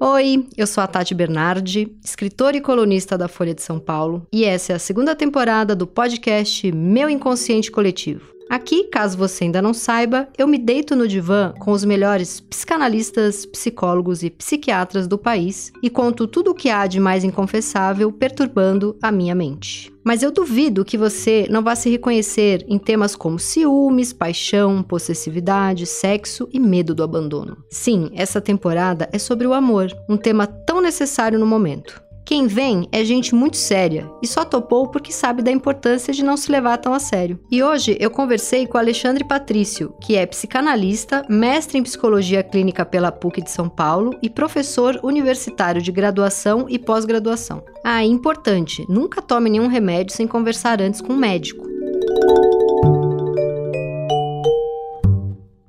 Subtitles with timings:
[0.00, 4.44] Oi, eu sou a Tati Bernardi, escritora e colunista da Folha de São Paulo, e
[4.44, 8.33] essa é a segunda temporada do podcast Meu Inconsciente Coletivo.
[8.48, 13.46] Aqui, caso você ainda não saiba, eu me deito no divã com os melhores psicanalistas,
[13.46, 18.96] psicólogos e psiquiatras do país e conto tudo o que há de mais inconfessável perturbando
[19.02, 19.92] a minha mente.
[20.04, 25.86] Mas eu duvido que você não vá se reconhecer em temas como ciúmes, paixão, possessividade,
[25.86, 27.56] sexo e medo do abandono.
[27.70, 32.03] Sim, essa temporada é sobre o amor, um tema tão necessário no momento.
[32.26, 36.38] Quem vem é gente muito séria e só topou porque sabe da importância de não
[36.38, 37.38] se levar tão a sério.
[37.50, 43.12] E hoje eu conversei com Alexandre Patrício, que é psicanalista, mestre em psicologia clínica pela
[43.12, 47.62] PUC de São Paulo e professor universitário de graduação e pós-graduação.
[47.84, 51.62] Ah, e importante, nunca tome nenhum remédio sem conversar antes com um médico.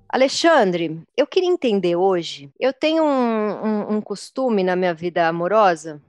[0.07, 2.49] Alexandre, eu queria entender hoje.
[2.57, 6.01] Eu tenho um, um, um costume na minha vida amorosa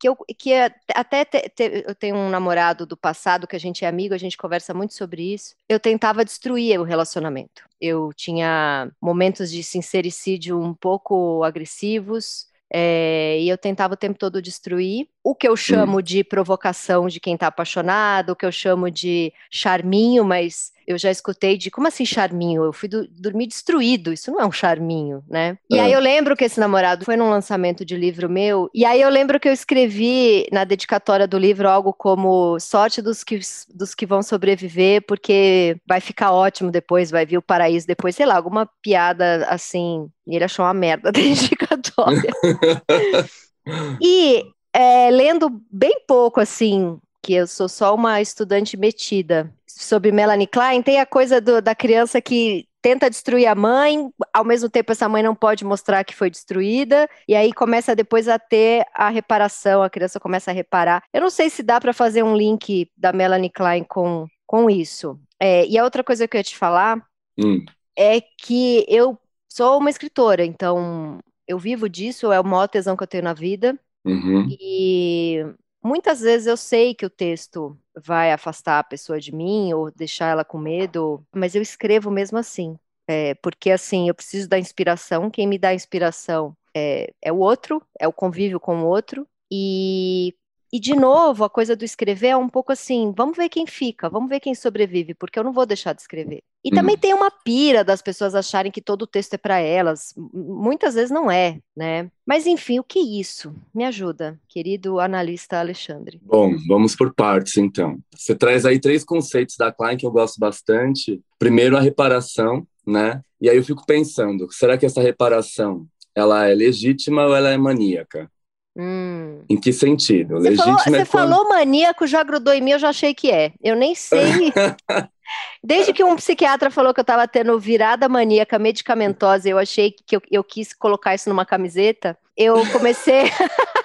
[0.00, 3.60] que eu que é, até te, te, eu tenho um namorado do passado que a
[3.60, 5.54] gente é amigo, a gente conversa muito sobre isso.
[5.68, 7.62] Eu tentava destruir o relacionamento.
[7.78, 12.48] Eu tinha momentos de sincericídio um pouco agressivos.
[12.72, 16.02] É, e eu tentava o tempo todo destruir o que eu chamo hum.
[16.02, 21.10] de provocação de quem está apaixonado, o que eu chamo de charminho, mas eu já
[21.10, 22.64] escutei de como assim charminho?
[22.64, 25.56] Eu fui do, dormir destruído, isso não é um charminho, né?
[25.70, 25.82] E é.
[25.82, 29.08] aí eu lembro que esse namorado foi num lançamento de livro meu, e aí eu
[29.08, 33.38] lembro que eu escrevi na dedicatória do livro algo como sorte dos que,
[33.72, 38.26] dos que vão sobreviver, porque vai ficar ótimo depois, vai vir o paraíso depois, sei
[38.26, 40.08] lá, alguma piada assim.
[40.26, 42.32] E ele achou uma merda da dedicatória.
[44.02, 46.98] e é, lendo bem pouco, assim,
[47.30, 51.76] que eu sou só uma estudante metida, sobre Melanie Klein, tem a coisa do, da
[51.76, 56.14] criança que tenta destruir a mãe, ao mesmo tempo essa mãe não pode mostrar que
[56.14, 61.04] foi destruída, e aí começa depois a ter a reparação, a criança começa a reparar.
[61.12, 65.16] Eu não sei se dá para fazer um link da Melanie Klein com, com isso.
[65.38, 67.00] É, e a outra coisa que eu ia te falar
[67.38, 67.64] hum.
[67.96, 69.16] é que eu
[69.48, 73.34] sou uma escritora, então eu vivo disso, é o maior tesão que eu tenho na
[73.34, 73.78] vida.
[74.04, 74.48] Uhum.
[74.50, 75.44] E
[75.82, 80.28] muitas vezes eu sei que o texto vai afastar a pessoa de mim ou deixar
[80.28, 82.78] ela com medo, mas eu escrevo mesmo assim.
[83.06, 87.82] É, porque assim, eu preciso da inspiração, quem me dá inspiração é, é o outro,
[87.98, 90.34] é o convívio com o outro, e
[90.72, 94.08] e, de novo, a coisa do escrever é um pouco assim: vamos ver quem fica,
[94.08, 96.42] vamos ver quem sobrevive, porque eu não vou deixar de escrever.
[96.64, 97.00] E também uhum.
[97.00, 100.14] tem uma pira das pessoas acharem que todo o texto é para elas.
[100.16, 102.10] Muitas vezes não é, né?
[102.24, 103.52] Mas, enfim, o que é isso?
[103.74, 106.20] Me ajuda, querido analista Alexandre.
[106.22, 107.98] Bom, vamos por partes, então.
[108.14, 111.20] Você traz aí três conceitos da Klein que eu gosto bastante.
[111.38, 113.22] Primeiro, a reparação, né?
[113.40, 117.56] E aí eu fico pensando: será que essa reparação ela é legítima ou ela é
[117.56, 118.30] maníaca?
[118.76, 119.42] Hum.
[119.48, 120.40] Em que sentido?
[120.40, 121.06] Você, falou, você é quando...
[121.06, 123.52] falou, maníaco, já grudou em mim, eu já achei que é.
[123.62, 124.52] Eu nem sei.
[125.62, 130.16] Desde que um psiquiatra falou que eu estava tendo virada maníaca medicamentosa, eu achei que
[130.16, 132.16] eu, eu quis colocar isso numa camiseta.
[132.36, 133.24] Eu comecei.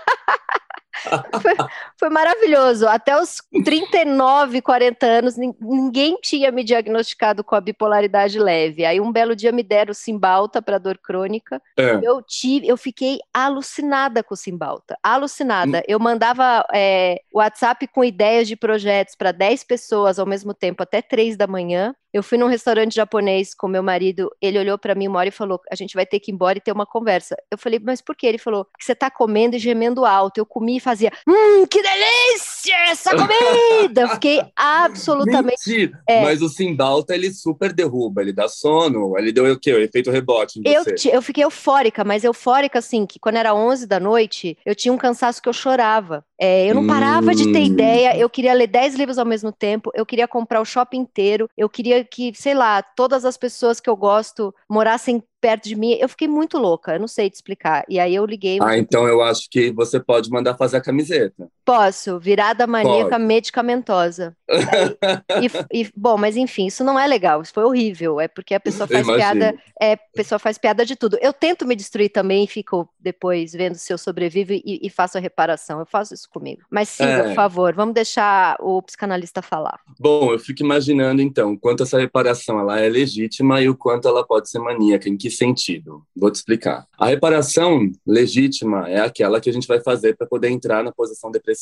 [1.42, 1.54] foi,
[2.00, 2.88] foi, maravilhoso.
[2.88, 8.86] Até os 39, 40 anos, ninguém tinha me diagnosticado com a bipolaridade leve.
[8.86, 11.62] Aí um belo dia me deram Simbalta para dor crônica.
[11.78, 12.00] É.
[12.02, 14.98] Eu tive, eu fiquei alucinada com o Simbalta.
[15.04, 15.80] Alucinada.
[15.80, 15.84] Hum.
[15.88, 21.02] Eu mandava é, WhatsApp com ideias de projetos para 10 pessoas ao mesmo tempo, até
[21.02, 21.94] 3 da manhã.
[22.16, 25.34] Eu fui num restaurante japonês com meu marido, ele olhou para mim uma hora e
[25.34, 27.36] falou: "A gente vai ter que ir embora e ter uma conversa".
[27.52, 30.38] Eu falei: "Mas por quê?" Ele falou: "Que você tá comendo e gemendo alto".
[30.38, 34.02] Eu comi fazia: "Hum, que delícia essa comida!".
[34.02, 36.02] Eu fiquei absolutamente Mentira.
[36.08, 36.22] É.
[36.22, 39.74] Mas o Simbalta ele super derruba, ele dá sono, ele deu o quê?
[39.74, 43.88] O efeito rebote em eu, eu fiquei eufórica, mas eufórica assim, que quando era 11
[43.88, 46.24] da noite, eu tinha um cansaço que eu chorava.
[46.40, 47.36] É, eu não parava hum.
[47.36, 47.66] de ter hum.
[47.66, 51.50] ideia, eu queria ler 10 livros ao mesmo tempo, eu queria comprar o shopping inteiro,
[51.58, 55.96] eu queria que, sei lá, todas as pessoas que eu gosto morassem perto de mim.
[56.00, 57.86] Eu fiquei muito louca, eu não sei te explicar.
[57.88, 58.58] E aí eu liguei.
[58.60, 61.48] Ah, então eu acho que você pode mandar fazer a camiseta.
[61.66, 63.24] Posso, virada maníaca pode.
[63.24, 64.38] medicamentosa.
[65.74, 68.20] e, e, bom, mas enfim, isso não é legal, isso foi horrível.
[68.20, 71.18] É porque a pessoa faz piada, é, a pessoa faz piada de tudo.
[71.20, 75.18] Eu tento me destruir também e fico depois vendo se eu sobrevivo e, e faço
[75.18, 75.80] a reparação.
[75.80, 76.62] Eu faço isso comigo.
[76.70, 77.24] Mas siga, é.
[77.24, 79.80] por favor, vamos deixar o psicanalista falar.
[80.00, 84.26] Bom, eu fico imaginando então, quanto essa reparação ela é legítima e o quanto ela
[84.26, 86.04] pode ser maníaca, em que sentido?
[86.16, 86.86] Vou te explicar.
[86.98, 91.32] A reparação legítima é aquela que a gente vai fazer para poder entrar na posição
[91.32, 91.55] depressiva,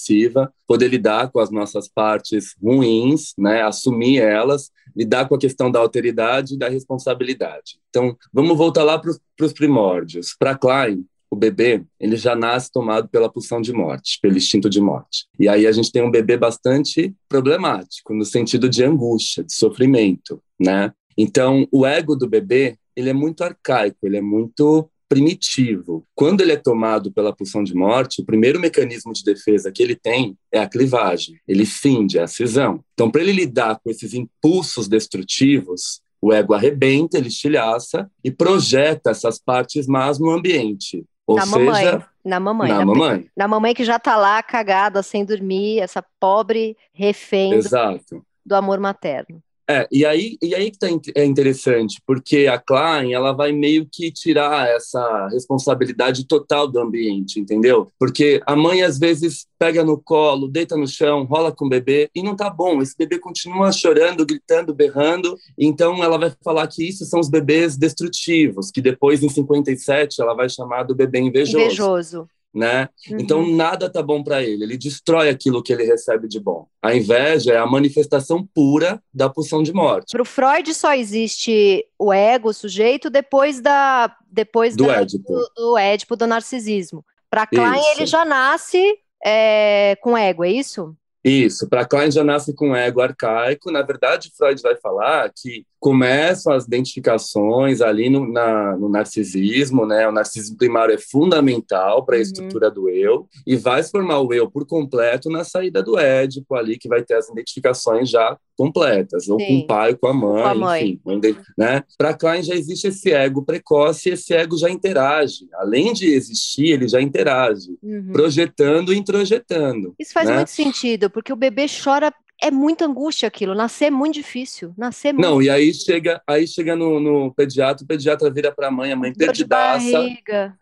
[0.68, 5.80] poder lidar com as nossas partes ruins, né, assumir elas, lidar com a questão da
[5.80, 7.80] alteridade e da responsabilidade.
[7.90, 9.12] Então, vamos voltar lá para
[9.46, 10.36] os primórdios.
[10.38, 14.80] Para Klein, o bebê, ele já nasce tomado pela pulsão de morte, pelo instinto de
[14.80, 15.26] morte.
[15.40, 20.40] E aí a gente tem um bebê bastante problemático, no sentido de angústia, de sofrimento,
[20.60, 20.94] né?
[21.18, 26.04] Então, o ego do bebê, ele é muito arcaico, ele é muito primitivo.
[26.16, 29.96] Quando ele é tomado pela pulsão de morte, o primeiro mecanismo de defesa que ele
[29.96, 31.40] tem é a clivagem.
[31.48, 32.84] Ele finde, é a cisão.
[32.96, 39.12] Então, para ele lidar com esses impulsos destrutivos, o ego arrebenta, ele estilhaça e projeta
[39.12, 41.06] essas partes más no ambiente.
[41.28, 43.30] Ou na seja, mamãe, na mamãe, na, na, mamãe.
[43.38, 48.26] na mamãe que já tá lá cagada, sem dormir, essa pobre refém Exato.
[48.44, 49.44] do amor materno.
[49.70, 53.88] É, e aí, e aí que tá, é interessante, porque a Klein, ela vai meio
[53.90, 57.90] que tirar essa responsabilidade total do ambiente, entendeu?
[57.98, 62.10] Porque a mãe, às vezes, pega no colo, deita no chão, rola com o bebê,
[62.14, 66.88] e não tá bom, esse bebê continua chorando, gritando, berrando, então ela vai falar que
[66.88, 71.66] isso são os bebês destrutivos, que depois, em 57, ela vai chamar do bebê invejoso,
[71.66, 72.28] Invejoso.
[72.54, 72.88] Né?
[73.10, 73.18] Uhum.
[73.20, 76.68] Então nada tá bom para ele, ele destrói aquilo que ele recebe de bom.
[76.82, 80.12] A inveja é a manifestação pura da pulsão de morte.
[80.12, 85.32] Para o Freud só existe o ego, o sujeito, depois da depois Do da- Édipo.
[85.32, 87.04] do, do Édipo, do narcisismo.
[87.30, 87.92] Para Klein, Isso.
[87.98, 90.96] ele já nasce é, com ego, é isso?
[91.24, 93.72] Isso, para Klein já nasce com ego arcaico.
[93.72, 100.08] Na verdade, Freud vai falar que começam as identificações ali no, na- no narcisismo, né?
[100.08, 102.22] O narcisismo primário é fundamental para a Uhum.
[102.24, 106.56] estrutura do eu e vai se formar o eu por completo na saída do Édipo
[106.56, 109.60] ali, que vai ter as identificações já completas, ou com Sim.
[109.64, 110.84] o pai, com a mãe, Com a mãe.
[110.84, 111.02] enfim.
[111.06, 111.84] onde- Né?
[111.98, 115.48] Para Klein já existe esse ego precoce e esse ego já interage.
[115.56, 118.12] Além de existir, ele já interage, Uhum.
[118.12, 119.96] projetando e introjetando.
[120.00, 120.36] Isso faz né?
[120.36, 123.56] muito sentido, porque o bebê chora, é muita angústia aquilo.
[123.56, 124.74] Nascer é muito difícil.
[124.78, 128.52] Nascer é muito Não, e aí chega, aí chega no, no pediatra, o pediatra vira
[128.52, 130.06] para a mãe, a mãe perdidaça,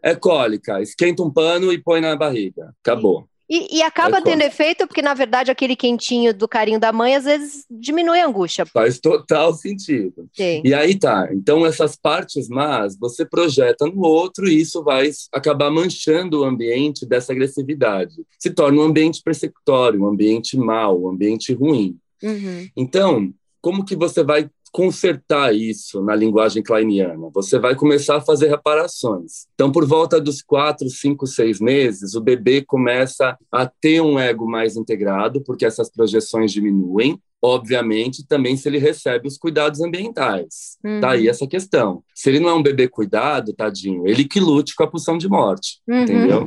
[0.03, 2.71] é cólica, esquenta um pano e põe na barriga.
[2.83, 3.27] Acabou.
[3.53, 4.43] E, e acaba É tendo como?
[4.43, 8.65] efeito, porque na verdade aquele quentinho do carinho da mãe às vezes diminui a angústia.
[8.65, 10.29] Faz total sentido.
[10.31, 10.61] Sim.
[10.63, 11.27] E aí tá.
[11.33, 17.05] Então, essas partes más você projeta no outro e isso vai acabar manchando o ambiente
[17.05, 18.13] dessa agressividade.
[18.39, 21.97] Se torna um ambiente persecutório, um ambiente mau, um ambiente ruim.
[22.23, 22.69] Uhum.
[22.77, 27.29] Então, como que você vai consertar isso na linguagem kleiniana?
[27.33, 29.45] Você vai começar a fazer reparações.
[29.53, 34.49] Então, por volta dos quatro, cinco, seis meses, o bebê começa a ter um ego
[34.49, 37.19] mais integrado, porque essas projeções diminuem.
[37.43, 40.77] Obviamente, também se ele recebe os cuidados ambientais.
[40.85, 40.99] Uhum.
[41.01, 42.03] Tá aí essa questão.
[42.13, 45.27] Se ele não é um bebê cuidado, tadinho, ele que lute com a pulsão de
[45.27, 46.03] morte, Uhum.
[46.03, 46.45] entendeu?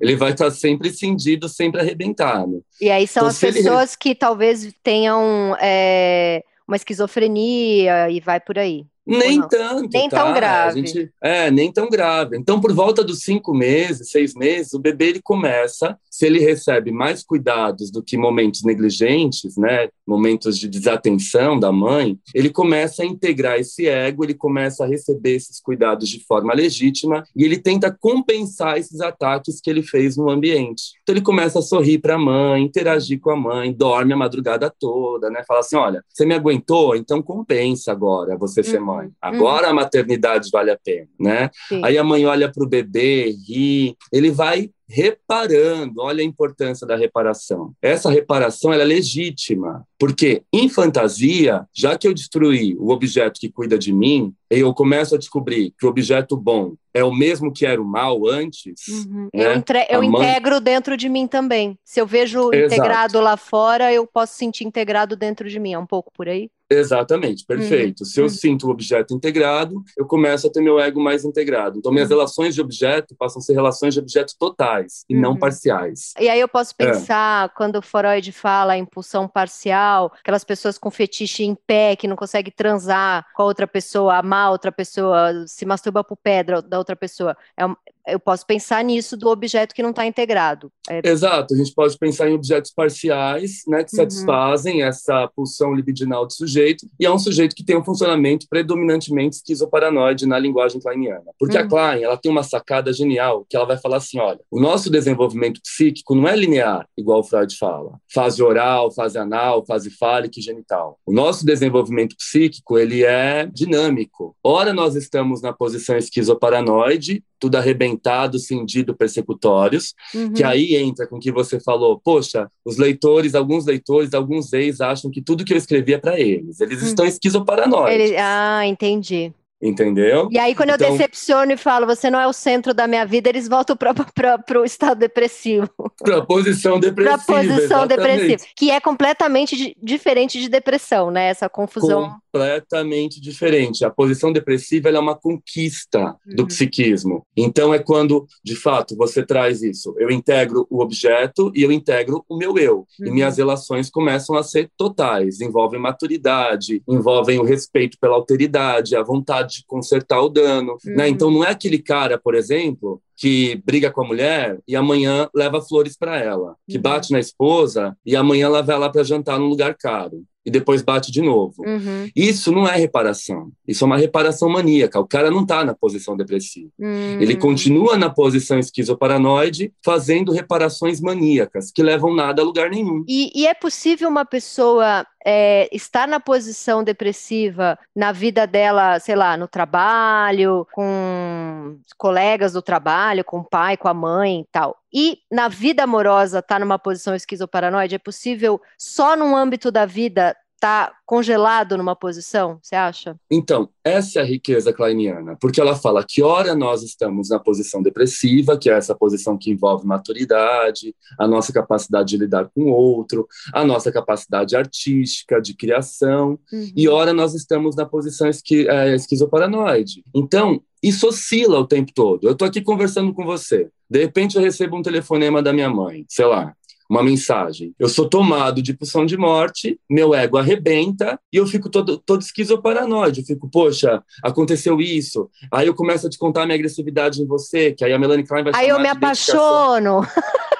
[0.00, 2.64] ele vai estar sempre cindido, sempre arrebentado.
[2.80, 8.20] E aí são Então, as se ele- pessoas que talvez tenham é, uma esquizofrenia e
[8.20, 8.86] vai por aí.
[9.06, 10.24] Nem tanto, Nem tá?
[10.24, 10.86] tão grave.
[10.86, 12.36] Gente, é, nem tão grave.
[12.36, 16.92] Então, por volta dos cinco meses, seis meses, o bebê ele começa, se ele recebe
[16.92, 23.06] mais cuidados do que momentos negligentes, né, momentos de desatenção da mãe, ele começa a
[23.06, 27.90] integrar esse ego, ele começa a receber esses cuidados de forma legítima e ele tenta
[27.90, 30.92] compensar esses ataques que ele fez no ambiente.
[31.02, 34.72] Então, ele começa a sorrir para a mãe, interagir com a mãe, dorme a madrugada
[34.78, 35.42] toda, né?
[35.46, 38.86] Fala assim, olha, você me aguentou, então compensa agora você ser Uhum.
[39.00, 39.10] Mãe.
[39.20, 41.50] Agora a maternidade vale a pena, né?
[41.68, 41.80] Sim.
[41.84, 46.96] Aí a mãe olha para o bebê, ri, ele vai reparando, olha a importância da
[46.96, 47.72] reparação.
[47.80, 53.78] Essa reparação é legítima, porque em fantasia, já que eu destruí o objeto que cuida
[53.78, 57.80] de mim, eu começo a descobrir que o objeto bom é o mesmo que era
[57.80, 59.28] o mal antes, Uhum.
[59.32, 59.44] né?
[59.46, 61.78] Eu, entre- eu integro dentro de mim também.
[61.84, 62.74] Se eu vejo Exato.
[62.74, 65.72] integrado lá fora, eu posso sentir integrado dentro de mim.
[65.74, 66.50] É um pouco por aí?
[66.72, 68.04] Exatamente, perfeito.
[68.04, 68.30] Se eu uhum.
[68.30, 71.78] sinto o objeto integrado, eu começo a ter meu ego mais integrado.
[71.78, 72.16] Então, minhas Uhum.
[72.16, 75.38] relações de objeto passam a ser relações de objeto totais e não Uhum.
[75.38, 76.12] parciais.
[76.18, 76.86] E aí eu posso É.
[76.86, 82.06] pensar, quando o Freud fala em impulsão parcial, aquelas pessoas com fetiche em pé, que
[82.06, 86.62] não conseguem transar com a outra pessoa, amar a outra pessoa, se masturba por pedra
[86.62, 87.36] da outra pessoa.
[87.56, 87.64] É
[88.10, 90.70] eu posso pensar nisso do objeto que não está integrado.
[90.88, 94.02] É, Exato, a gente pode pensar em objetos parciais, né, que Uhum.
[94.02, 99.36] satisfazem essa pulsão libidinal do sujeito, e é um sujeito que tem um funcionamento predominantemente
[99.36, 101.24] esquizoparanoide na linguagem kleiniana.
[101.38, 101.68] Porque a Uhum.
[101.68, 105.60] Klein, ela tem uma sacada genial, que ela vai falar assim, olha, o nosso desenvolvimento
[105.62, 107.98] psíquico não é linear, igual o Freud fala.
[108.12, 110.98] Fase oral, fase anal, fase fálica e genital.
[111.06, 114.34] O nosso desenvolvimento psíquico, ele é dinâmico.
[114.42, 120.32] Ora nós estamos na posição esquizoparanoide, tudo arrebentado, cindido, persecutórios, uhum.
[120.32, 121.98] que aí entra com o que você falou.
[121.98, 126.20] Poxa, os leitores, alguns leitores, alguns ex acham que tudo que eu escrevi é para
[126.20, 126.60] eles.
[126.60, 126.86] Eles Hum.
[126.86, 128.10] estão esquizoparanoides.
[128.10, 129.32] Ele- ah, entendi.
[129.62, 130.26] Entendeu?
[130.32, 133.04] E aí, quando então, eu decepciono e falo, você não é o centro da minha
[133.04, 135.68] vida, eles voltam para o estado depressivo.
[136.02, 137.22] Para a posição depressiva.
[137.22, 138.20] Para a posição exatamente.
[138.20, 138.50] depressiva.
[138.56, 141.26] Que é completamente diferente de depressão, né?
[141.28, 142.16] Essa confusão.
[142.32, 143.84] Completamente diferente.
[143.84, 146.48] A posição depressiva é uma conquista do uhum.
[146.48, 147.26] psiquismo.
[147.36, 149.94] Então, é quando, de fato, você traz isso.
[149.98, 152.86] Eu integro o objeto e eu integro o meu eu.
[153.00, 153.06] Uhum.
[153.06, 155.40] E minhas relações começam a ser totais.
[155.40, 160.90] Envolvem maturidade, envolvem o respeito pela alteridade, a vontade de consertar o dano, né?
[160.90, 160.96] uhum.
[160.96, 161.08] né?
[161.08, 165.60] Então não é aquele cara, por exemplo, que briga com a mulher e amanhã leva
[165.60, 166.82] flores para ela, que uhum.
[166.82, 171.12] bate na esposa e amanhã leva ela para jantar num lugar caro e depois bate
[171.12, 171.54] de novo.
[171.58, 172.08] Uhum.
[172.16, 173.50] Isso não é reparação.
[173.68, 174.98] Isso é uma reparação maníaca.
[174.98, 176.70] O cara não está na posição depressiva.
[176.78, 177.20] Uhum.
[177.20, 183.04] Ele continua na posição esquizoparanoide, fazendo reparações maníacas, que levam nada a lugar nenhum.
[183.06, 189.14] E, e é possível uma pessoa é, estar na posição depressiva na vida dela, sei
[189.14, 194.76] lá, no trabalho, com colegas do trabalho, com o pai, com a mãe e tal.
[194.92, 200.36] E na vida amorosa tá numa posição esquizoparanoide, é possível só num âmbito da vida
[200.60, 203.16] tá congelado numa posição, você acha?
[203.30, 207.82] Então, essa é a riqueza kleiniana, porque ela fala que hora nós estamos na posição
[207.82, 212.72] depressiva, que é essa posição que envolve maturidade, a nossa capacidade de lidar com o
[212.72, 216.70] outro, a nossa capacidade artística, de criação, uhum.
[216.76, 220.04] e hora nós estamos na posição esqui, é, esquizoparanoide.
[220.14, 222.26] Então, isso oscila o tempo todo.
[222.26, 223.68] Eu estou aqui conversando com você.
[223.88, 226.54] De repente eu recebo um telefonema da minha mãe, sei lá,
[226.90, 227.72] uma mensagem.
[227.78, 232.20] Eu sou tomado de pulsão de morte, meu ego arrebenta e eu fico todo, todo
[232.20, 233.20] esquizoparanoide.
[233.20, 235.30] Eu fico, poxa, aconteceu isso.
[235.52, 238.26] Aí eu começo a te contar a minha agressividade em você, que aí a Melanie
[238.26, 240.00] Klein vai Aí eu me apaixono.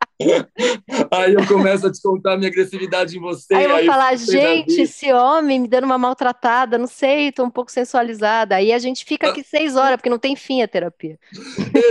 [1.12, 3.54] aí eu começo a te contar a minha agressividade em você.
[3.54, 7.44] Aí eu vou aí falar, gente, esse homem me dando uma maltratada, não sei, tô
[7.44, 8.56] um pouco sensualizada.
[8.56, 11.16] Aí a gente fica aqui seis horas, porque não tem fim a terapia.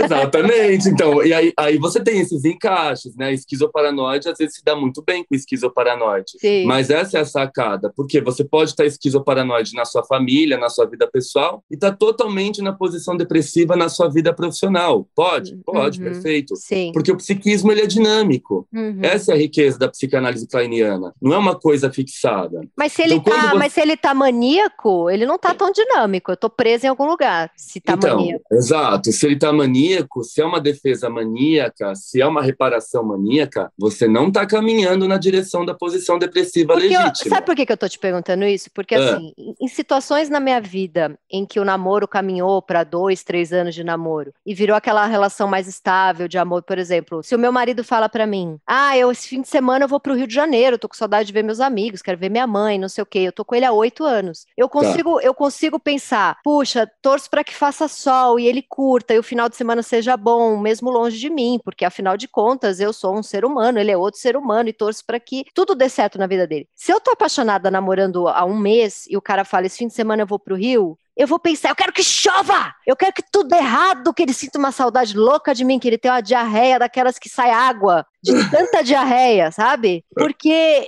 [0.02, 3.32] Exatamente, então, e aí, aí você tem esses encaixes, né?
[3.32, 6.32] Esquizoparanoide às vezes se dá muito bem com esquizoparanoide.
[6.38, 6.66] Sim.
[6.66, 10.86] Mas essa é a sacada, porque você pode estar esquizoparanoide na sua família, na sua
[10.86, 15.08] vida pessoal, e tá totalmente na posição depressiva na sua vida profissional.
[15.14, 15.56] Pode?
[15.64, 16.10] Pode, uhum.
[16.10, 16.54] perfeito.
[16.56, 16.90] Sim.
[16.92, 18.66] Porque o psiquismo, ele é dinâmico dinâmico.
[18.72, 19.00] Uhum.
[19.02, 21.14] Essa é a riqueza da psicanálise kleiniana.
[21.20, 22.60] Não é uma coisa fixada.
[22.76, 23.56] Mas se ele, então, tá, você...
[23.56, 26.30] mas se ele tá maníaco, ele não tá tão dinâmico.
[26.30, 28.44] Eu tô preso em algum lugar, se tá então, maníaco.
[28.52, 29.12] Exato.
[29.12, 34.06] Se ele tá maníaco, se é uma defesa maníaca, se é uma reparação maníaca, você
[34.08, 37.26] não tá caminhando na direção da posição depressiva Porque legítima.
[37.26, 38.70] Eu, sabe por que, que eu tô te perguntando isso?
[38.72, 38.98] Porque, é.
[38.98, 43.74] assim, em situações na minha vida em que o namoro caminhou para dois, três anos
[43.74, 47.52] de namoro e virou aquela relação mais estável de amor, por exemplo, se o meu
[47.52, 50.26] marido fala fala para mim: "Ah, eu esse fim de semana eu vou pro Rio
[50.26, 53.02] de Janeiro, tô com saudade de ver meus amigos, quero ver minha mãe, não sei
[53.02, 53.20] o quê".
[53.20, 54.46] Eu tô com ele há oito anos.
[54.56, 54.72] Eu tá.
[54.72, 55.26] consigo, tá.
[55.26, 59.48] eu consigo pensar: "Puxa, torço para que faça sol e ele curta e o final
[59.48, 63.22] de semana seja bom, mesmo longe de mim, porque afinal de contas eu sou um
[63.22, 66.26] ser humano, ele é outro ser humano e torço para que tudo dê certo na
[66.26, 66.68] vida dele".
[66.74, 69.94] Se eu tô apaixonada namorando há um mês e o cara fala: "Esse fim de
[69.94, 73.24] semana eu vou pro Rio", eu vou pensar, eu quero que chova, eu quero que
[73.32, 76.78] tudo errado, que ele sinta uma saudade louca de mim, que ele tenha uma diarreia
[76.78, 80.04] daquelas que sai água, de tanta diarreia, sabe?
[80.14, 80.86] Porque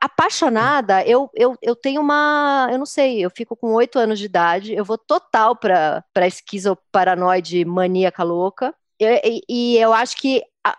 [0.00, 4.24] apaixonada, eu, eu, eu tenho uma, eu não sei, eu fico com oito anos de
[4.24, 10.76] idade, eu vou total para para esquizoparanoide maníaca louca, e, e, eu acho que a,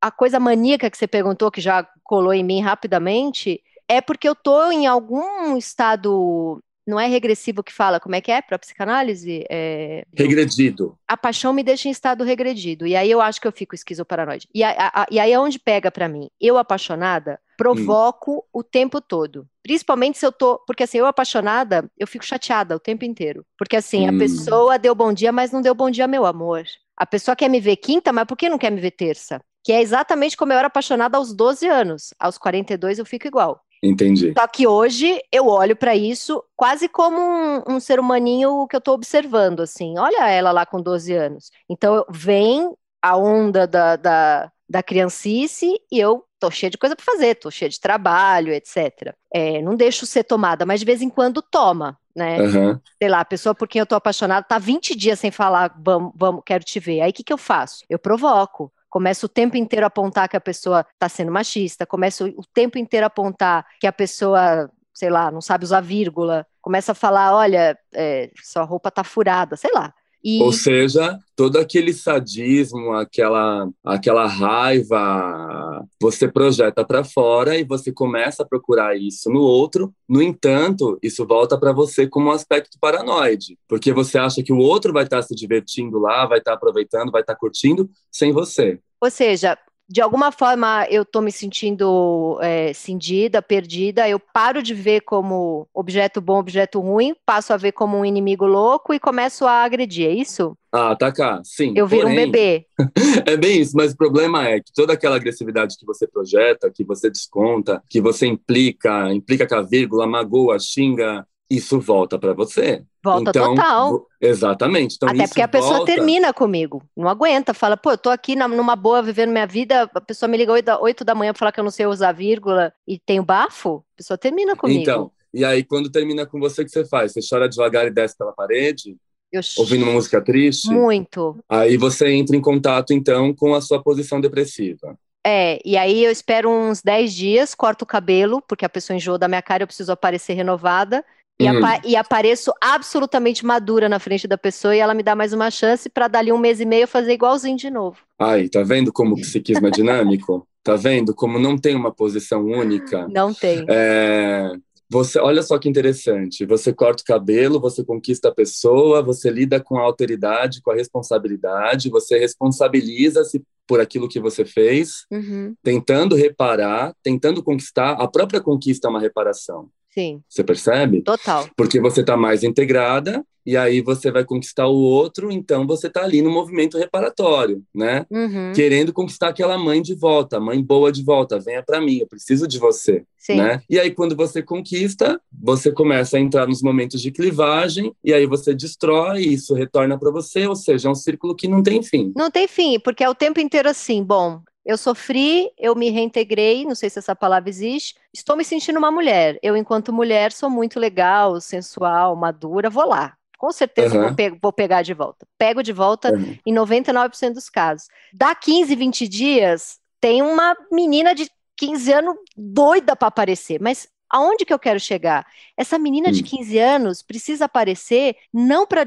[0.00, 4.34] a coisa maníaca que você perguntou, que já colou em mim rapidamente, é porque eu
[4.34, 9.44] tô em algum estado não é regressivo que fala, como é que é para psicanálise?
[9.50, 10.04] É...
[10.14, 10.98] Regredido.
[11.06, 12.86] A paixão me deixa em estado regredido.
[12.86, 14.48] E aí eu acho que eu fico esquizoparanoide.
[14.54, 16.28] E, a, a, e aí é onde pega para mim.
[16.40, 18.42] Eu apaixonada, provoco hum.
[18.60, 19.46] o tempo todo.
[19.62, 20.58] Principalmente se eu tô.
[20.66, 23.44] Porque assim, eu apaixonada, eu fico chateada o tempo inteiro.
[23.58, 24.16] Porque assim, hum.
[24.16, 26.64] a pessoa deu bom dia, mas não deu bom dia, meu amor.
[26.96, 29.40] A pessoa quer me ver quinta, mas por que não quer me ver terça?
[29.62, 32.14] Que é exatamente como eu era apaixonada aos 12 anos.
[32.18, 33.62] Aos 42 eu fico igual.
[33.82, 34.34] Entendi.
[34.38, 38.78] Só que hoje eu olho para isso quase como um, um, ser humaninho que eu
[38.78, 39.98] estou observando, assim.
[39.98, 41.50] Olha ela lá com 12 anos.
[41.68, 42.70] Então vem
[43.00, 47.50] a onda da, da, da criancice e eu tô cheia de coisa para fazer, tô
[47.50, 49.14] cheia de trabalho, etc.
[49.32, 52.40] É, não deixo ser tomada, mas de vez em quando toma, né?
[52.40, 52.80] Uhum.
[52.98, 56.12] Sei lá, a pessoa por quem eu tô apaixonada tá 20 dias sem falar, vamos,
[56.14, 57.00] vamos quero te ver.
[57.00, 57.84] Aí o que, que eu faço?
[57.88, 62.24] Eu provoco começa o tempo inteiro a apontar que a pessoa está sendo machista, começa
[62.24, 66.92] o tempo inteiro a apontar que a pessoa, sei lá, não sabe usar vírgula, começa
[66.92, 69.94] a falar, olha, é, sua roupa tá furada, sei lá.
[70.22, 70.42] E...
[70.42, 78.42] Ou seja, todo aquele sadismo, aquela, aquela raiva, você projeta para fora e você começa
[78.42, 79.92] a procurar isso no outro.
[80.08, 84.58] No entanto, isso volta para você como um aspecto paranoide, porque você acha que o
[84.58, 87.88] outro vai estar tá se divertindo lá, vai estar tá aproveitando, vai estar tá curtindo
[88.10, 88.78] sem você.
[89.00, 89.56] Ou seja,
[89.90, 95.66] de alguma forma eu estou me sentindo é, cindida, perdida, eu paro de ver como
[95.74, 100.06] objeto bom, objeto ruim, passo a ver como um inimigo louco e começo a agredir,
[100.06, 100.56] é isso?
[100.70, 101.72] Ah, atacar, sim.
[101.74, 102.66] Eu viro Porém, um bebê.
[103.26, 106.84] é bem isso, mas o problema é que toda aquela agressividade que você projeta, que
[106.84, 112.84] você desconta, que você implica, implica com a vírgula, magoa, xinga, isso volta para você.
[113.02, 114.06] Volta então, total.
[114.20, 114.94] Exatamente.
[114.94, 115.92] Então, Até porque a pessoa volta...
[115.92, 119.90] termina comigo, não aguenta, fala, pô, eu tô aqui na, numa boa, vivendo minha vida,
[119.92, 121.86] a pessoa me liga 8 da, 8 da manhã pra falar que eu não sei
[121.86, 124.80] usar vírgula e tenho bafo, a pessoa termina comigo.
[124.80, 127.12] Então, e aí quando termina com você, o que você faz?
[127.12, 128.96] Você chora devagar e desce pela parede?
[129.32, 129.40] Eu...
[129.58, 130.70] Ouvindo uma música triste?
[130.70, 131.38] Muito.
[131.48, 134.96] Aí você entra em contato, então, com a sua posição depressiva.
[135.24, 139.18] É, e aí eu espero uns 10 dias, corto o cabelo, porque a pessoa enjoou
[139.18, 141.04] da minha cara, eu preciso aparecer renovada.
[141.40, 141.64] E, hum.
[141.64, 145.50] apa e, apareço absolutamente madura na frente da pessoa e ela me dá mais uma
[145.50, 147.96] chance para dali um mês e meio fazer igualzinho de novo.
[148.18, 150.46] Ai, tá vendo como o psiquismo é dinâmico?
[150.62, 153.08] tá vendo como não tem uma posição única?
[153.08, 153.64] Não tem.
[153.68, 154.52] É,
[154.90, 156.44] você, olha só que interessante.
[156.44, 160.74] Você corta o cabelo, você conquista a pessoa, você lida com a alteridade, com a
[160.74, 165.54] responsabilidade, você responsabiliza-se por aquilo que você fez, uhum.
[165.62, 167.92] tentando reparar, tentando conquistar.
[167.92, 169.70] A própria conquista é uma reparação.
[169.92, 170.22] Sim.
[170.28, 171.02] Você percebe?
[171.02, 171.48] Total.
[171.56, 176.04] Porque você está mais integrada e aí você vai conquistar o outro, então você está
[176.04, 178.04] ali no movimento reparatório, né?
[178.10, 178.52] Uhum.
[178.54, 182.46] Querendo conquistar aquela mãe de volta, mãe boa de volta, venha para mim, eu preciso
[182.46, 183.36] de você, Sim.
[183.36, 183.62] né?
[183.68, 188.26] E aí quando você conquista, você começa a entrar nos momentos de clivagem e aí
[188.26, 191.82] você destrói, e isso retorna para você, ou seja, é um círculo que não tem
[191.82, 192.12] fim.
[192.14, 196.64] Não tem fim, porque é o tempo inteiro assim, bom, eu sofri, eu me reintegrei,
[196.64, 197.96] não sei se essa palavra existe.
[198.14, 199.36] Estou me sentindo uma mulher.
[199.42, 203.16] Eu, enquanto mulher, sou muito legal, sensual, madura, vou lá.
[203.36, 204.06] Com certeza uhum.
[204.06, 205.26] vou, pe vou, pegar de volta.
[205.36, 206.38] Pego de volta uhum.
[206.46, 207.88] em 99% dos casos.
[208.12, 213.60] Dá 15, 20 dias, tem uma menina de 15 anos doida para aparecer.
[213.60, 215.26] Mas aonde que eu quero chegar?
[215.56, 216.62] Essa menina de 15 hum.
[216.62, 218.86] anos precisa aparecer não para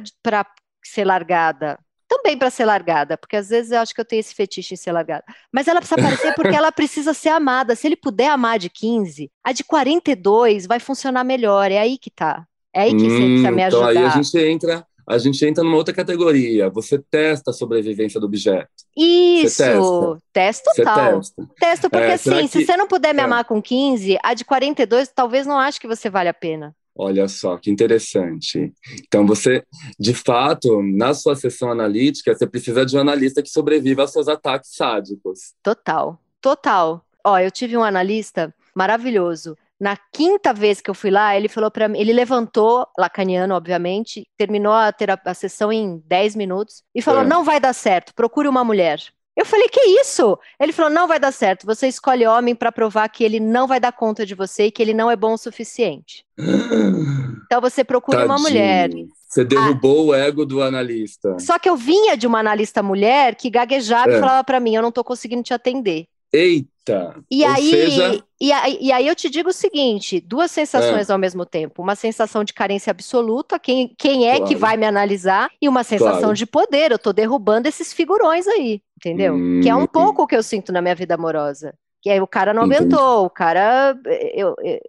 [0.82, 1.78] ser largada,
[2.14, 4.78] também para ser largada, porque às vezes eu acho que eu tenho esse fetiche em
[4.78, 5.24] ser largada.
[5.52, 7.76] Mas ela precisa aparecer porque ela precisa ser amada.
[7.76, 11.72] Se ele puder amar de 15, a de 42 vai funcionar melhor.
[11.72, 12.46] É aí que tá.
[12.74, 13.92] É aí que hum, você precisa me ajudar.
[13.92, 16.70] Então aí a gente entra, a gente entra numa outra categoria.
[16.70, 18.70] Você testa a sobrevivência do objeto.
[18.96, 21.20] Isso, testa total.
[21.20, 21.48] Testa.
[21.60, 22.48] Testo porque é, assim, que...
[22.48, 23.24] se você não puder me é.
[23.24, 26.76] amar com 15, a de 42 talvez não ache que você vale a pena.
[26.96, 28.72] Olha só, que interessante.
[29.06, 29.64] Então, você,
[30.00, 34.28] de fato, na sua sessão analítica, você precisa de um analista que sobreviva aos seus
[34.28, 35.54] ataques sádicos.
[35.64, 37.04] Total, total.
[37.26, 39.58] Ó, eu tive um analista maravilhoso.
[39.80, 44.24] Na quinta vez que eu fui lá, ele falou para mim, ele levantou, lacaniano, obviamente,
[44.38, 44.94] terminou a,
[45.26, 47.26] a sessão em 10 minutos e falou: é.
[47.26, 49.02] não vai dar certo, procure uma mulher.
[49.36, 50.38] Eu falei, que isso?
[50.60, 51.66] Ele falou, não vai dar certo.
[51.66, 54.82] Você escolhe homem para provar que ele não vai dar conta de você e que
[54.82, 56.24] ele não é bom o suficiente.
[57.46, 58.36] então você procura Tadinho.
[58.36, 58.90] uma mulher.
[59.28, 61.36] Você derrubou ah, o ego do analista.
[61.40, 64.18] Só que eu vinha de uma analista mulher que gaguejava é.
[64.18, 66.06] e falava para mim, eu não estou conseguindo te atender.
[66.32, 67.16] Eita!
[67.32, 68.24] E aí, seja...
[68.42, 71.14] e aí, e aí eu te digo o seguinte: duas sensações é.
[71.14, 71.82] ao mesmo tempo.
[71.82, 74.46] Uma sensação de carência absoluta, quem, quem é claro.
[74.46, 76.36] que vai me analisar, e uma sensação claro.
[76.36, 76.92] de poder.
[76.92, 79.36] Eu tô derrubando esses figurões aí, entendeu?
[79.36, 81.74] Hum, que é um pouco o que eu sinto na minha vida amorosa.
[82.02, 82.84] Que aí o cara não entendi.
[82.84, 83.98] aguentou, o cara.
[84.34, 84.80] Eu, eu,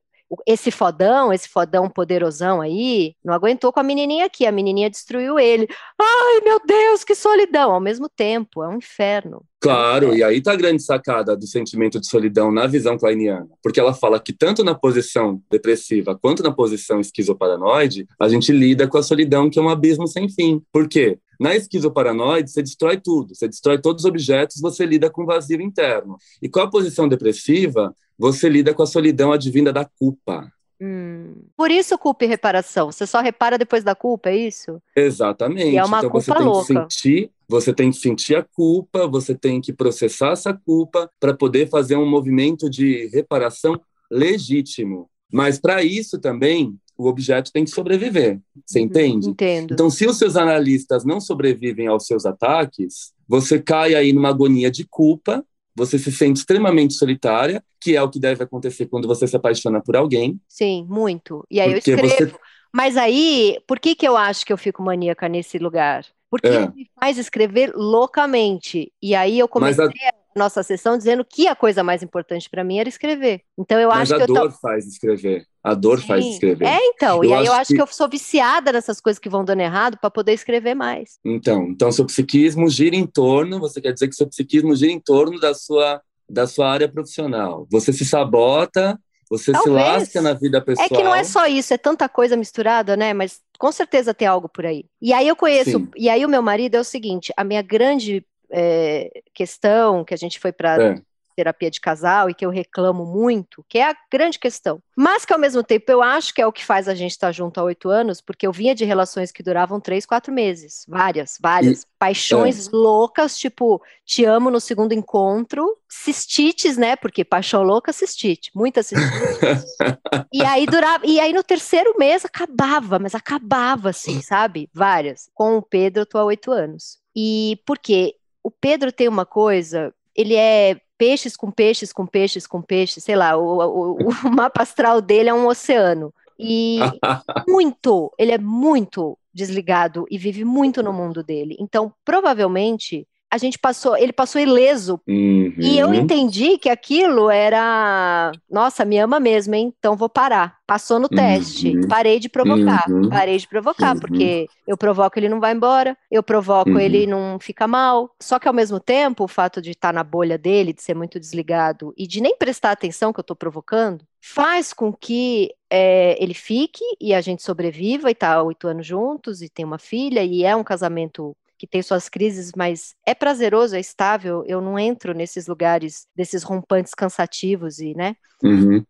[0.46, 5.38] esse fodão, esse fodão poderosão aí, não aguentou com a menininha aqui, a menininha destruiu
[5.38, 5.68] ele.
[6.00, 7.72] Ai, meu Deus, que solidão!
[7.72, 9.44] Ao mesmo tempo, é um inferno.
[9.60, 13.80] Claro, e aí tá a grande sacada do sentimento de solidão na visão kleiniana, porque
[13.80, 18.98] ela fala que tanto na posição depressiva quanto na posição esquizoparanoide, a gente lida com
[18.98, 20.60] a solidão que é um abismo sem fim.
[20.70, 21.18] Por quê?
[21.40, 26.16] Na esquizoparanoide, você destrói tudo, você destrói todos os objetos, você lida com vazio interno.
[26.40, 30.50] E com a posição depressiva, você lida com a solidão advinda da culpa.
[30.80, 31.34] Hum.
[31.56, 32.90] Por isso culpa e reparação.
[32.90, 34.82] Você só repara depois da culpa, é isso?
[34.94, 35.74] Exatamente.
[35.74, 36.60] E é uma então culpa você tem louca.
[36.60, 41.34] que sentir, você tem que sentir a culpa, você tem que processar essa culpa para
[41.34, 45.08] poder fazer um movimento de reparação legítimo.
[45.32, 48.40] Mas para isso também o objeto tem que sobreviver.
[48.64, 49.28] Você uhum, entende?
[49.28, 49.74] Entendo.
[49.74, 54.70] Então, se os seus analistas não sobrevivem aos seus ataques, você cai aí numa agonia
[54.70, 55.44] de culpa
[55.76, 59.80] você se sente extremamente solitária, que é o que deve acontecer quando você se apaixona
[59.80, 60.40] por alguém.
[60.48, 61.44] Sim, muito.
[61.50, 62.08] E aí eu escrevo.
[62.08, 62.34] Você...
[62.72, 66.04] Mas aí, por que, que eu acho que eu fico maníaca nesse lugar?
[66.34, 66.66] porque é.
[66.66, 68.92] me faz escrever loucamente.
[69.00, 69.88] E aí eu comecei a...
[70.34, 73.42] nossa sessão dizendo que a coisa mais importante para mim era escrever.
[73.58, 75.46] Então eu Mas acho que a dor faz escrever.
[75.62, 76.06] A dor Sim.
[76.06, 76.66] faz escrever.
[76.66, 77.22] É, então.
[77.22, 77.74] Eu e aí acho eu acho que...
[77.74, 77.82] que...
[77.82, 81.18] eu sou viciada nessas coisas que vão dando errado para poder escrever mais.
[81.24, 85.00] Então, então seu psiquismo gira em torno, você quer dizer que seu psiquismo gira em
[85.00, 87.66] torno da sua da sua área profissional.
[87.70, 88.98] Você se sabota
[89.30, 89.64] você Talvez.
[89.64, 90.86] se lasca na vida pessoal.
[90.86, 93.12] É que não é só isso, é tanta coisa misturada, né?
[93.12, 94.84] Mas com certeza tem algo por aí.
[95.00, 95.88] E aí eu conheço, Sim.
[95.96, 100.16] e aí o meu marido é o seguinte: a minha grande é, questão, que a
[100.16, 100.94] gente foi para é
[101.34, 104.80] terapia de casal e que eu reclamo muito, que é a grande questão.
[104.96, 107.32] Mas que ao mesmo tempo eu acho que é o que faz a gente estar
[107.32, 110.84] junto há oito anos, porque eu vinha de relações que duravam três, quatro meses.
[110.88, 111.82] Várias, várias.
[111.82, 112.70] E, paixões é.
[112.72, 115.76] loucas, tipo, te amo no segundo encontro.
[115.88, 116.96] Cistites, né?
[116.96, 118.50] Porque paixão louca, cistite.
[118.54, 119.10] Muita cistite.
[120.32, 121.06] e aí durava.
[121.06, 124.68] E aí no terceiro mês acabava, mas acabava assim, sabe?
[124.72, 125.28] Várias.
[125.34, 126.98] Com o Pedro, eu tô há oito anos.
[127.16, 128.14] E por quê?
[128.44, 133.16] O Pedro tem uma coisa, ele é peixes com peixes com peixes com peixes, sei
[133.16, 136.14] lá, o, o, o mapa astral dele é um oceano.
[136.38, 136.78] E
[137.48, 141.56] muito, ele é muito desligado e vive muito no mundo dele.
[141.58, 145.00] Então, provavelmente, a gente passou, ele passou ileso.
[145.08, 145.52] Uhum.
[145.58, 149.74] E eu entendi que aquilo era, nossa, me ama mesmo, hein?
[149.76, 150.58] Então vou parar.
[150.64, 151.76] Passou no teste.
[151.76, 151.88] Uhum.
[151.88, 152.84] Parei de provocar.
[152.88, 153.08] Uhum.
[153.08, 154.00] Parei de provocar, uhum.
[154.00, 156.78] porque eu provoco ele não vai embora, eu provoco uhum.
[156.78, 158.14] ele não fica mal.
[158.22, 161.18] Só que ao mesmo tempo, o fato de estar na bolha dele, de ser muito
[161.18, 166.34] desligado e de nem prestar atenção que eu estou provocando, faz com que é, ele
[166.34, 170.44] fique e a gente sobreviva e tá oito anos juntos e tem uma filha e
[170.44, 174.44] é um casamento que tem suas crises, mas é prazeroso, é estável.
[174.46, 178.14] Eu não entro nesses lugares, desses rompantes cansativos e, né?
[178.42, 178.84] Uhum.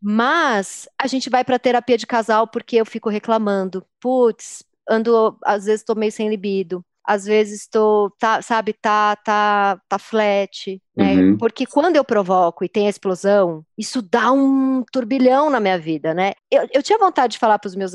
[0.00, 3.84] Mas a gente vai para terapia de casal porque eu fico reclamando.
[4.00, 9.80] Putz, ando, às vezes estou meio sem libido às vezes estou, tá, sabe, tá, tá,
[9.88, 11.14] tá flat, né?
[11.14, 11.36] Uhum.
[11.36, 16.14] Porque quando eu provoco e tem a explosão, isso dá um turbilhão na minha vida,
[16.14, 16.32] né?
[16.50, 17.92] Eu, eu tinha vontade de falar para os meus,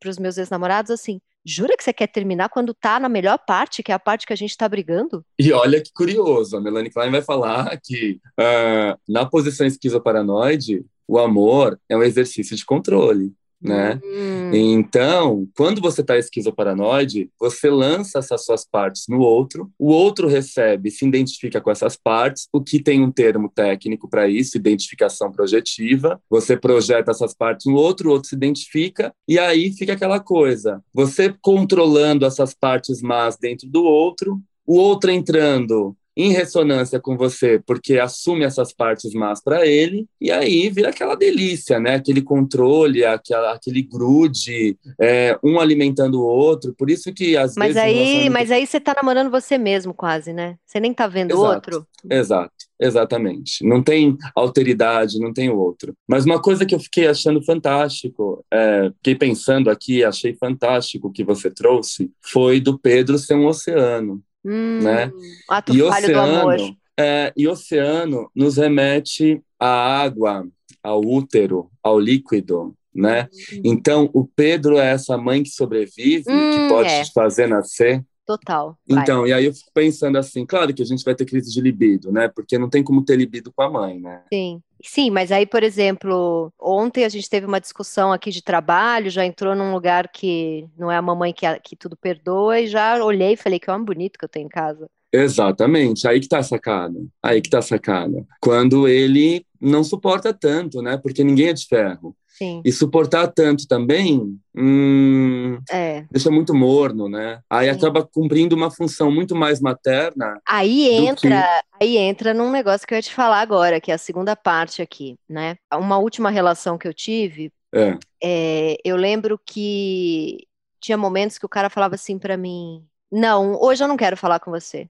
[0.00, 3.90] pros meus ex-namorados assim: jura que você quer terminar quando tá na melhor parte, que
[3.90, 5.24] é a parte que a gente tá brigando?
[5.38, 11.18] E olha que curioso, a Melanie Klein vai falar que uh, na posição esquizoparanoide, o
[11.18, 14.00] amor é um exercício de controle né?
[14.04, 14.50] Hum.
[14.52, 20.90] Então, quando você está esquizoparanoide, você lança essas suas partes no outro, o outro recebe,
[20.90, 26.20] se identifica com essas partes, o que tem um termo técnico para isso, identificação projetiva.
[26.30, 30.82] Você projeta essas partes no outro, o outro se identifica, e aí fica aquela coisa:
[30.92, 37.62] você controlando essas partes más dentro do outro, o outro entrando em ressonância com você,
[37.64, 41.94] porque assume essas partes más para ele, e aí vira aquela delícia, né?
[41.94, 46.74] Aquele controle, aquela, aquele grude, é, um alimentando o outro.
[46.76, 47.82] Por isso que às mas vezes.
[47.82, 50.56] Aí, Mas aí você tá namorando você mesmo, quase, né?
[50.66, 51.86] Você nem tá vendo o outro.
[52.10, 52.68] Exato.
[52.80, 53.64] Exatamente.
[53.66, 55.94] Não tem alteridade, não tem outro.
[56.06, 61.24] Mas uma coisa que eu fiquei achando fantástico, é, fiquei pensando aqui, achei fantástico que
[61.24, 64.22] você trouxe, foi do Pedro ser um oceano.
[64.44, 65.12] Hum, né?
[65.48, 70.46] Ato e oceano, é, e oceano nos remete à água,
[70.82, 73.28] ao útero, ao líquido, né?
[73.52, 73.60] Hum.
[73.64, 77.04] Então, o Pedro é essa mãe que sobrevive, hum, que pode é.
[77.04, 78.04] te fazer nascer.
[78.28, 78.76] Total.
[78.86, 79.02] Vai.
[79.02, 81.62] Então, e aí eu fico pensando assim, claro que a gente vai ter crise de
[81.62, 82.28] libido, né?
[82.28, 84.20] Porque não tem como ter libido com a mãe, né?
[84.30, 84.60] Sim.
[84.84, 89.24] Sim, mas aí, por exemplo, ontem a gente teve uma discussão aqui de trabalho, já
[89.24, 93.32] entrou num lugar que não é a mamãe que, que tudo perdoa, e já olhei
[93.32, 94.86] e falei que é um bonito que eu tenho em casa.
[95.10, 97.00] Exatamente, aí que tá a sacada.
[97.22, 98.26] Aí que tá a sacada.
[98.42, 100.98] Quando ele não suporta tanto, né?
[100.98, 102.14] Porque ninguém é de ferro.
[102.38, 102.62] Sim.
[102.64, 106.04] E suportar tanto também hum, é.
[106.08, 107.40] deixa muito morno, né?
[107.50, 107.76] Aí Sim.
[107.76, 110.40] acaba cumprindo uma função muito mais materna.
[110.48, 111.84] Aí entra, que...
[111.84, 114.80] aí entra num negócio que eu ia te falar agora, que é a segunda parte
[114.80, 115.56] aqui, né?
[115.74, 117.98] Uma última relação que eu tive, é.
[118.22, 120.46] É, eu lembro que
[120.80, 124.40] tinha momentos que o cara falava assim para mim: Não, hoje eu não quero falar
[124.40, 124.88] com você.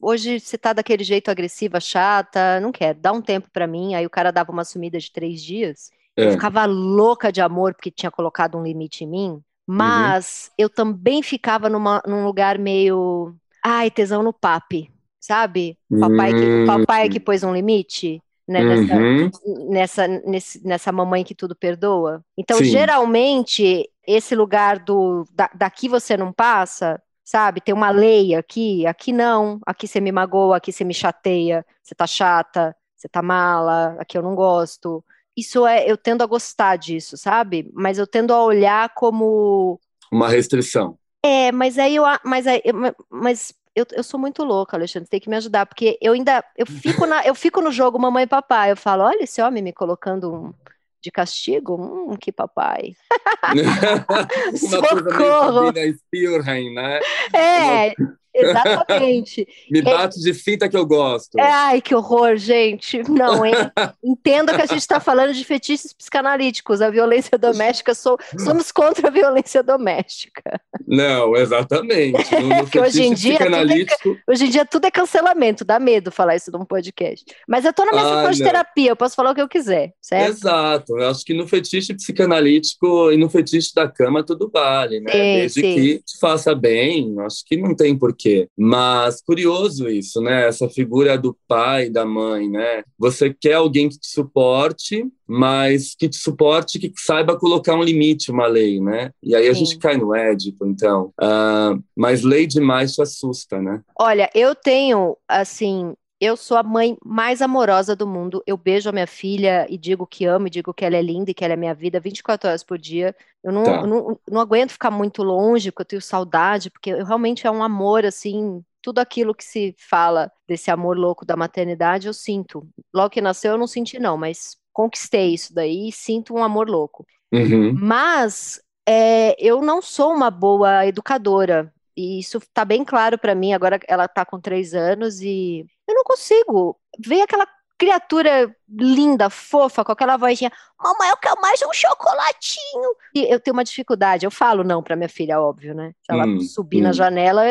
[0.00, 3.94] Hoje você tá daquele jeito agressiva, chata, não quero, dá um tempo para mim.
[3.94, 5.90] Aí o cara dava uma sumida de três dias.
[6.16, 6.26] É.
[6.26, 10.54] Eu ficava louca de amor porque tinha colocado um limite em mim, mas uhum.
[10.64, 13.34] eu também ficava numa, num lugar meio.
[13.62, 15.76] Ai, tesão no papi, sabe?
[15.90, 17.22] O papai, que, o papai que hum.
[17.24, 18.22] pôs um limite.
[18.48, 19.30] Né, nessa, uhum.
[19.70, 22.24] nessa, nesse, nessa mamãe que tudo perdoa.
[22.38, 22.66] Então, Sim.
[22.66, 27.60] geralmente, esse lugar do da, daqui você não passa, sabe?
[27.60, 31.92] Tem uma lei aqui, aqui não, aqui você me magoa, aqui você me chateia, você
[31.92, 35.04] tá chata, você tá mala, aqui eu não gosto
[35.36, 37.70] isso é, eu tendo a gostar disso, sabe?
[37.74, 40.98] Mas eu tendo a olhar como uma restrição.
[41.24, 42.62] É, mas aí eu, mas aí,
[43.10, 46.66] mas eu, eu sou muito louca, Alexandre, tem que me ajudar, porque eu ainda, eu
[46.66, 49.72] fico, na, eu fico no jogo mamãe e papai, eu falo, olha esse homem me
[49.72, 50.54] colocando um,
[51.02, 51.76] de castigo?
[51.76, 52.94] Hum, que papai.
[54.62, 55.02] Uma Socorro.
[55.04, 57.00] coisa meio né?
[57.34, 57.94] É,
[58.36, 59.46] Exatamente.
[59.70, 61.38] Me bate é, de fita que eu gosto.
[61.38, 63.02] É, ai, que horror, gente.
[63.08, 63.54] Não, hein?
[64.04, 66.80] Entenda que a gente está falando de fetiches psicanalíticos.
[66.80, 70.60] A violência doméstica, somos contra a violência doméstica.
[70.86, 72.34] Não, exatamente.
[72.34, 74.10] No, no que hoje em, dia, psicanalítico...
[74.10, 77.24] é, hoje em dia tudo é cancelamento, dá medo falar isso num podcast.
[77.48, 79.92] Mas eu tô na minha ah, de terapia, eu posso falar o que eu quiser,
[80.00, 80.30] certo?
[80.30, 80.98] Exato.
[80.98, 85.12] Eu acho que no fetiche psicanalítico e no fetiche da cama tudo vale, né?
[85.12, 85.74] Sim, Desde sim.
[85.74, 88.48] que te faça bem, acho que não tem porquê quê.
[88.56, 90.48] Mas curioso isso, né?
[90.48, 92.82] Essa figura do pai, da mãe, né?
[92.98, 98.32] Você quer alguém que te suporte, mas que te suporte, que saiba colocar um limite,
[98.32, 99.10] uma lei, né?
[99.22, 99.64] E aí a Sim.
[99.64, 101.12] gente cai no Édipo, então.
[101.20, 103.80] Uh, mas lei demais te assusta, né?
[103.98, 108.42] Olha, eu tenho, assim, eu sou a mãe mais amorosa do mundo.
[108.46, 111.30] Eu beijo a minha filha e digo que amo, e digo que ela é linda
[111.30, 113.14] e que ela é minha vida 24 horas por dia.
[113.44, 113.80] Eu não, tá.
[113.80, 117.50] eu não, não, aguento ficar muito longe, porque eu tenho saudade, porque eu, realmente é
[117.50, 122.66] um amor, assim, tudo aquilo que se fala desse amor louco da maternidade, eu sinto.
[122.94, 126.68] Logo que nasceu, eu não senti, não, mas conquistei isso daí e sinto um amor
[126.68, 127.06] louco.
[127.32, 127.74] Uhum.
[127.74, 131.72] Mas é, eu não sou uma boa educadora.
[131.96, 133.52] E isso está bem claro para mim.
[133.52, 137.46] Agora ela está com três anos e eu não consigo ver aquela
[137.78, 140.50] criatura linda, fofa, com aquela vozinha,
[140.82, 142.96] mamãe, eu quero mais um chocolatinho.
[143.14, 145.92] E eu tenho uma dificuldade, eu falo não para minha filha, óbvio, né?
[146.02, 146.84] Se ela hum, subir hum.
[146.84, 147.42] na janela,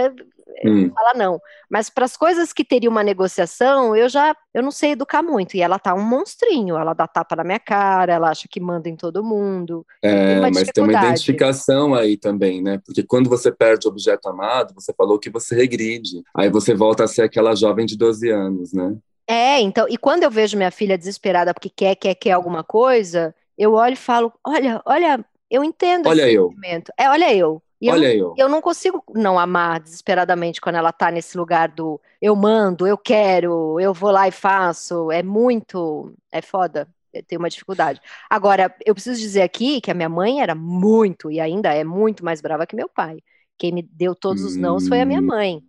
[0.65, 0.91] hum.
[0.93, 1.39] fala não.
[1.69, 5.55] Mas para as coisas que teria uma negociação, eu já eu não sei educar muito.
[5.55, 8.89] E ela tá um monstrinho, ela dá tapa na minha cara, ela acha que manda
[8.89, 9.85] em todo mundo.
[10.01, 12.79] É, tem mas tem uma identificação aí também, né?
[12.85, 16.23] Porque quando você perde o objeto amado, você falou que você regride.
[16.35, 18.95] Aí você volta a ser aquela jovem de 12 anos, né?
[19.27, 23.33] É, então, e quando eu vejo minha filha desesperada porque quer, quer, quer alguma coisa,
[23.57, 26.49] eu olho e falo: olha, olha, eu entendo olha esse eu.
[26.49, 26.91] sentimento.
[26.97, 27.61] É, olha eu.
[27.81, 28.35] E olha eu, eu.
[28.37, 32.97] Eu não consigo não amar desesperadamente quando ela tá nesse lugar do eu mando, eu
[32.97, 35.11] quero, eu vou lá e faço.
[35.11, 36.13] É muito.
[36.31, 36.87] É foda.
[37.13, 38.01] Eu tenho uma dificuldade.
[38.29, 42.25] Agora, eu preciso dizer aqui que a minha mãe era muito, e ainda é muito
[42.25, 43.19] mais brava que meu pai.
[43.57, 45.27] Quem me deu todos os nãos foi a minha hum.
[45.27, 45.61] mãe.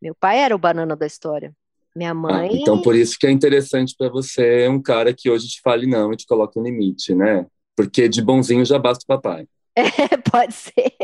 [0.00, 1.52] Meu pai era o banana da história.
[1.94, 2.50] Minha ah, mãe.
[2.50, 5.86] Ah, então, por isso que é interessante para você um cara que hoje te fale
[5.86, 7.46] não e te coloque um limite, né?
[7.76, 9.46] Porque de bonzinho já basta o papai.
[9.76, 10.94] É, pode ser.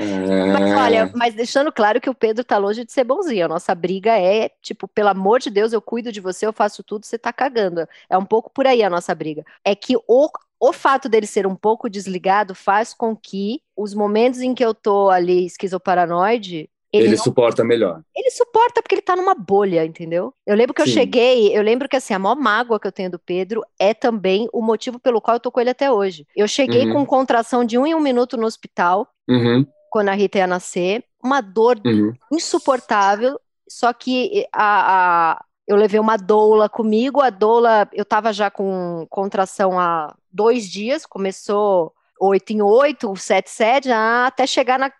[0.00, 0.52] É...
[0.52, 3.44] Mas olha, mas deixando claro que o Pedro tá longe de ser bonzinho.
[3.44, 6.82] A nossa briga é, tipo, pelo amor de Deus, eu cuido de você, eu faço
[6.82, 7.86] tudo, você tá cagando.
[8.08, 9.44] É um pouco por aí a nossa briga.
[9.64, 10.28] É que o,
[10.60, 14.74] o fato dele ser um pouco desligado faz com que os momentos em que eu
[14.74, 17.22] tô ali esquizoparanoide, ele, ele não...
[17.22, 18.02] suporta melhor.
[18.16, 20.32] Ele suporta porque ele tá numa bolha, entendeu?
[20.46, 20.88] Eu lembro que Sim.
[20.88, 23.92] eu cheguei, eu lembro que assim, a maior mágoa que eu tenho do Pedro é
[23.92, 26.26] também o motivo pelo qual eu tô com ele até hoje.
[26.34, 26.94] Eu cheguei uhum.
[26.94, 29.66] com contração de um em um minuto no hospital, uhum.
[29.90, 32.12] Quando a Rita ia nascer, uma dor uhum.
[32.32, 38.50] insuportável, só que a, a, eu levei uma doula comigo, a doula, eu tava já
[38.50, 44.92] com contração há dois dias, começou 8 em 8, 7 7, até chegar na,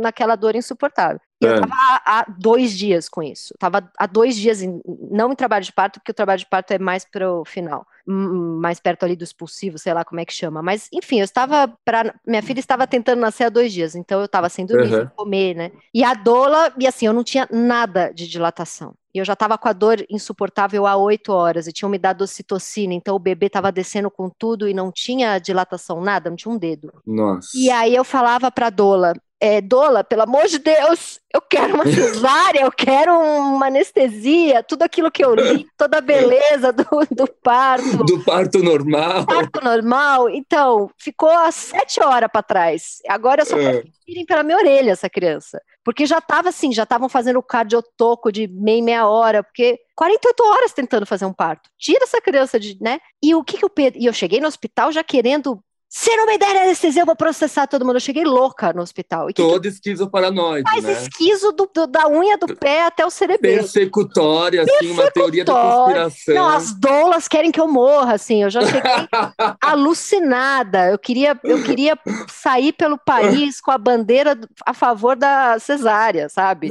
[0.00, 1.20] naquela dor insuportável.
[1.40, 1.50] E é.
[1.50, 3.54] eu tava há, há, dois dias com isso.
[3.58, 6.72] Tava há dois dias, em, não em trabalho de parto, porque o trabalho de parto
[6.72, 10.32] é mais para o final, mais perto ali do expulsivo, sei lá como é que
[10.32, 10.62] chama.
[10.62, 14.26] Mas, enfim, eu estava para Minha filha estava tentando nascer há dois dias, então eu
[14.26, 15.00] estava sem dormir, uhum.
[15.00, 15.72] sem comer, né?
[15.92, 18.94] E a doula, e assim, eu não tinha nada de dilatação.
[19.16, 22.20] E eu já estava com a dor insuportável há oito horas e tinham me dado
[22.20, 26.52] ocitocina, então o bebê estava descendo com tudo e não tinha dilatação, nada, não tinha
[26.52, 26.92] um dedo.
[27.06, 27.48] Nossa.
[27.54, 31.74] E aí eu falava para a doula, é, Dola, pelo amor de Deus, eu quero
[31.74, 36.84] uma cesárea, eu quero uma anestesia, tudo aquilo que eu li, toda a beleza do,
[37.10, 38.04] do parto.
[38.04, 39.26] Do parto normal.
[39.26, 40.30] Parto normal.
[40.30, 42.98] Então, ficou há sete horas para trás.
[43.08, 43.84] Agora eu só é.
[44.08, 45.60] irem pela minha orelha essa criança.
[45.84, 50.42] Porque já estava assim, já estavam fazendo o cardiotoco de meia meia hora, porque 48
[50.42, 51.70] horas tentando fazer um parto.
[51.78, 52.98] Tira essa criança de, né?
[53.22, 54.00] E o que que o Pedro...
[54.00, 57.66] E eu cheguei no hospital já querendo se não me der anestesia, eu vou processar
[57.68, 57.96] todo mundo.
[57.96, 59.30] Eu cheguei louca no hospital.
[59.30, 59.68] E Todo que...
[59.68, 60.92] esquizoparanoide, Faz né?
[60.92, 63.58] esquizo do, do, da unha do pé até o cerebelo.
[63.58, 66.34] Persecutória, assim, uma teoria da conspiração.
[66.34, 68.42] Não, as doulas querem que eu morra, assim.
[68.42, 68.82] Eu já cheguei
[69.62, 70.90] alucinada.
[70.90, 71.96] Eu queria, eu queria
[72.28, 76.70] sair pelo país com a bandeira a favor da cesárea, sabe?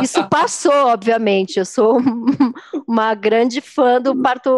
[0.00, 1.58] Isso passou, obviamente.
[1.58, 1.98] Eu sou
[2.86, 4.50] uma grande fã do parto,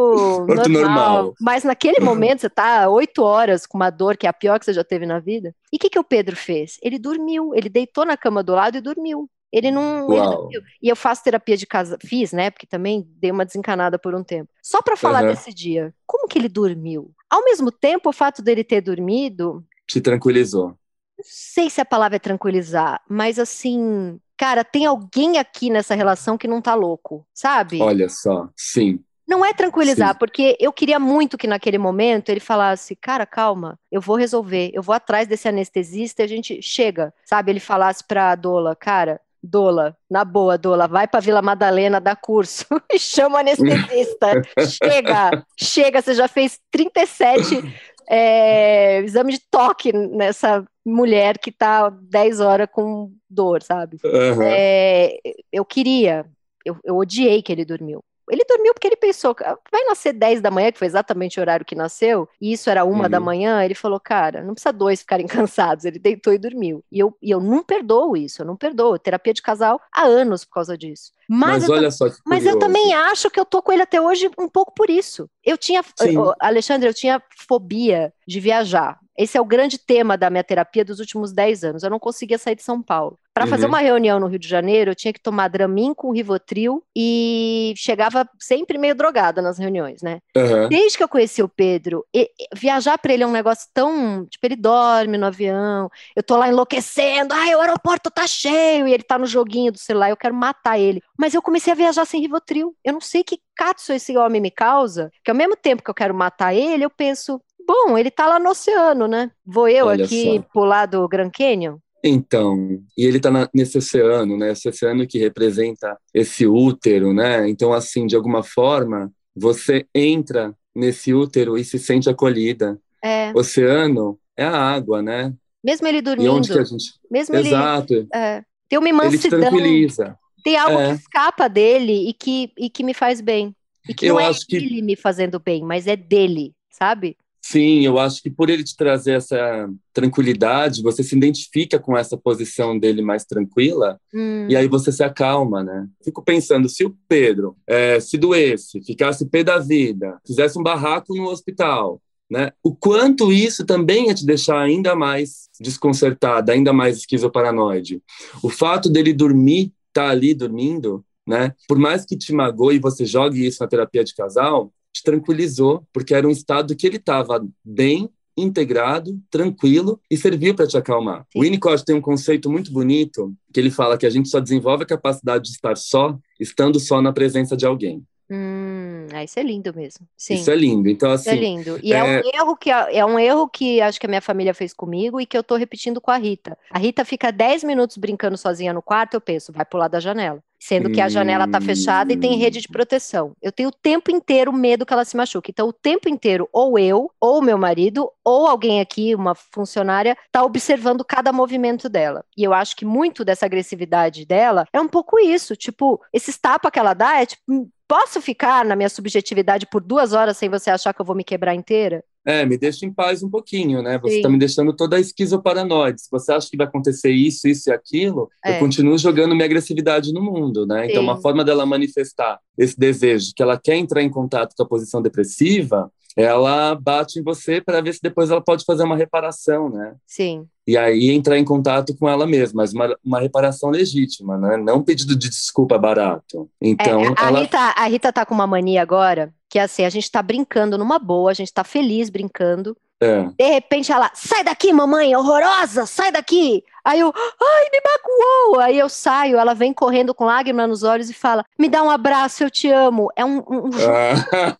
[0.46, 0.68] normal.
[0.68, 1.34] normal.
[1.40, 4.64] Mas naquele momento, você tá oito horas com uma dor que é a pior que
[4.64, 5.54] você já teve na vida.
[5.72, 6.78] E o que, que o Pedro fez?
[6.82, 9.28] Ele dormiu, ele deitou na cama do lado e dormiu.
[9.52, 10.10] Ele não.
[10.12, 10.60] ele.
[10.82, 12.50] E eu faço terapia de casa, fiz, né?
[12.50, 14.50] Porque também dei uma desencanada por um tempo.
[14.60, 15.30] Só pra falar Aham.
[15.30, 15.94] desse dia.
[16.06, 17.12] Como que ele dormiu?
[17.30, 20.76] Ao mesmo tempo, o fato dele ter dormido, Te tranquilizou.
[21.16, 26.36] não sei se a palavra é tranquilizar, mas assim, cara, tem alguém aqui nessa relação
[26.36, 27.80] que não tá louco, sabe?
[27.80, 28.48] Olha só.
[28.56, 29.04] Sim.
[29.26, 30.18] Não é tranquilizar, Sim.
[30.18, 34.82] porque eu queria muito que naquele momento ele falasse, cara, calma, eu vou resolver, eu
[34.82, 37.50] vou atrás desse anestesista e a gente chega, sabe?
[37.50, 42.66] Ele falasse pra Dola, cara, Dola, na boa, Dola, vai pra Vila Madalena dar curso
[42.92, 44.42] e chama o anestesista.
[44.82, 47.62] chega, chega, você já fez 37
[48.08, 53.98] é, exame de toque nessa mulher que tá 10 horas com dor, sabe?
[54.04, 54.44] Aham.
[54.44, 55.18] É,
[55.52, 56.26] eu queria,
[56.64, 58.02] eu, eu odiei que ele dormiu.
[58.30, 61.42] Ele dormiu porque ele pensou, "Ah, vai nascer 10 da manhã, que foi exatamente o
[61.42, 63.10] horário que nasceu, e isso era uma Uhum.
[63.10, 63.64] da manhã.
[63.64, 65.84] Ele falou, cara, não precisa dois ficarem cansados.
[65.84, 66.84] Ele deitou e dormiu.
[66.90, 68.98] E eu, e eu não perdoo isso, eu não perdoo.
[68.98, 71.12] Terapia de casal há anos por causa disso.
[71.28, 73.82] Mas, Mas eu, olha só que mas eu também acho que eu tô com ele
[73.82, 75.28] até hoje um pouco por isso.
[75.42, 76.18] Eu tinha, Sim.
[76.18, 78.98] Ô, Alexandre, eu tinha fobia de viajar.
[79.16, 81.82] Esse é o grande tema da minha terapia dos últimos 10 anos.
[81.82, 83.18] Eu não conseguia sair de São Paulo.
[83.34, 83.70] Para fazer Uhum.
[83.70, 88.28] uma reunião no Rio de Janeiro, eu tinha que tomar Dramin com Rivotril e chegava
[88.38, 90.20] sempre meio drogada nas reuniões, né?
[90.36, 90.68] Aham.
[90.68, 94.24] Desde que eu conheci o Pedro, e- e- viajar para ele é um negócio tão.
[94.26, 98.92] Tipo, ele dorme no avião, eu tô lá enlouquecendo, ai, o aeroporto tá cheio, e
[98.94, 101.02] ele tá no joguinho do celular, eu quero matar ele.
[101.18, 102.72] Mas eu comecei a viajar sem Rivotril.
[102.84, 105.94] Eu não sei que catso esse homem me causa, que ao mesmo tempo que eu
[105.94, 109.30] quero matar ele, eu penso, bom, ele tá lá no oceano, né?
[109.44, 110.46] Vou eu Olha aqui só.
[110.52, 111.78] pular do Grand Canyon?
[112.06, 114.52] Então, e ele está nesse oceano, né?
[114.52, 117.48] Esse oceano que representa esse útero, né?
[117.48, 122.78] Então, assim, de alguma forma, você entra nesse útero e se sente acolhida.
[123.02, 125.32] É, Oceano é a água, né?
[125.62, 126.92] mesmo ele E dormindo, onde que a gente.
[127.10, 127.48] mesmo ele.
[127.48, 128.06] Exato.
[128.12, 129.40] é, tem uma Ele te imansidão.
[129.40, 130.18] tranquiliza.
[130.44, 130.88] Tem algo É.
[130.88, 133.54] que escapa dele e que, e que me faz bem.
[133.88, 137.16] E que Eu não é acho que- ele me fazendo bem, mas é dele, sabe?
[137.46, 142.16] Sim, eu acho que por ele te trazer essa tranquilidade, você se identifica com essa
[142.16, 145.86] posição dele mais tranquila Hum, e aí você se acalma, né?
[146.02, 151.14] Fico pensando, se o Pedro eh, se doesse, ficasse pé da vida, fizesse um barraco
[151.14, 152.50] no hospital, né?
[152.62, 158.02] O quanto isso também ia te deixar ainda mais desconcertada, ainda mais esquizoparanoide.
[158.42, 161.54] O fato dele dormir, tá ali dormindo, né?
[161.68, 166.14] Por mais que te magoe e você jogue isso na terapia de casal, tranquilizou, porque
[166.14, 171.26] era um estado que ele estava bem integrado, tranquilo e serviu para te acalmar.
[171.34, 174.84] O Winnicott tem um conceito muito bonito que ele fala que a gente só desenvolve
[174.84, 178.02] a capacidade de estar só estando só na presença de alguém.
[178.30, 180.06] hum, ah, isso é lindo mesmo.
[180.16, 180.34] Sim.
[180.34, 180.88] Isso é lindo.
[180.88, 181.78] Então Isso é assim, lindo.
[181.82, 182.02] E é...
[182.02, 185.26] um erro que é um erro que acho que a minha família fez comigo e
[185.26, 186.58] que eu tô repetindo com a Rita.
[186.70, 190.42] A Rita fica 10 minutos brincando sozinha no quarto, eu penso, vai pular da janela.
[190.66, 193.36] Sendo que a janela tá fechada e tem rede de proteção.
[193.42, 195.50] Eu tenho o tempo inteiro medo que ela se machuque.
[195.50, 200.42] Então, o tempo inteiro, ou eu, ou meu marido, ou alguém aqui, uma funcionária, tá
[200.42, 202.24] observando cada movimento dela.
[202.34, 205.54] E eu acho que muito dessa agressividade dela é um pouco isso.
[205.54, 209.82] Tipo, esses tapas que ela dá é tipo, "Hum, posso ficar na minha subjetividade por
[209.82, 212.02] duas horas sem você achar que eu vou me quebrar inteira?
[212.26, 213.98] É, me deixa em paz um pouquinho, né?
[213.98, 216.00] Você está me deixando toda esquizoparanoide.
[216.02, 218.56] Se você acha que vai acontecer isso, isso e aquilo, É.
[218.56, 220.86] eu continuo jogando minha agressividade no mundo, né?
[220.86, 221.08] Então, Sim.
[221.08, 225.02] uma forma dela manifestar esse desejo, que ela quer entrar em contato com a posição
[225.02, 229.94] depressiva, ela bate em você para ver se depois ela pode fazer uma reparação, né?
[230.06, 230.46] Sim.
[230.66, 234.56] E aí entrar em contato com ela mesma, mas uma, uma reparação legítima, né?
[234.56, 236.48] Não um pedido de desculpa barato.
[236.60, 239.84] Então, É, a, ela Rita, a Rita tá com uma mania agora, que é assim,
[239.84, 242.76] a gente tá brincando numa boa, a gente tá feliz brincando.
[243.00, 246.62] é, De repente ela, sai daqui, mamãe, horrorosa, sai daqui.
[246.84, 248.60] Aí eu, ai, me magoou.
[248.60, 251.90] Aí eu saio, ela vem correndo com lágrima nos olhos e fala, me dá um
[251.90, 253.08] abraço, eu te amo.
[253.16, 253.70] É um, um-.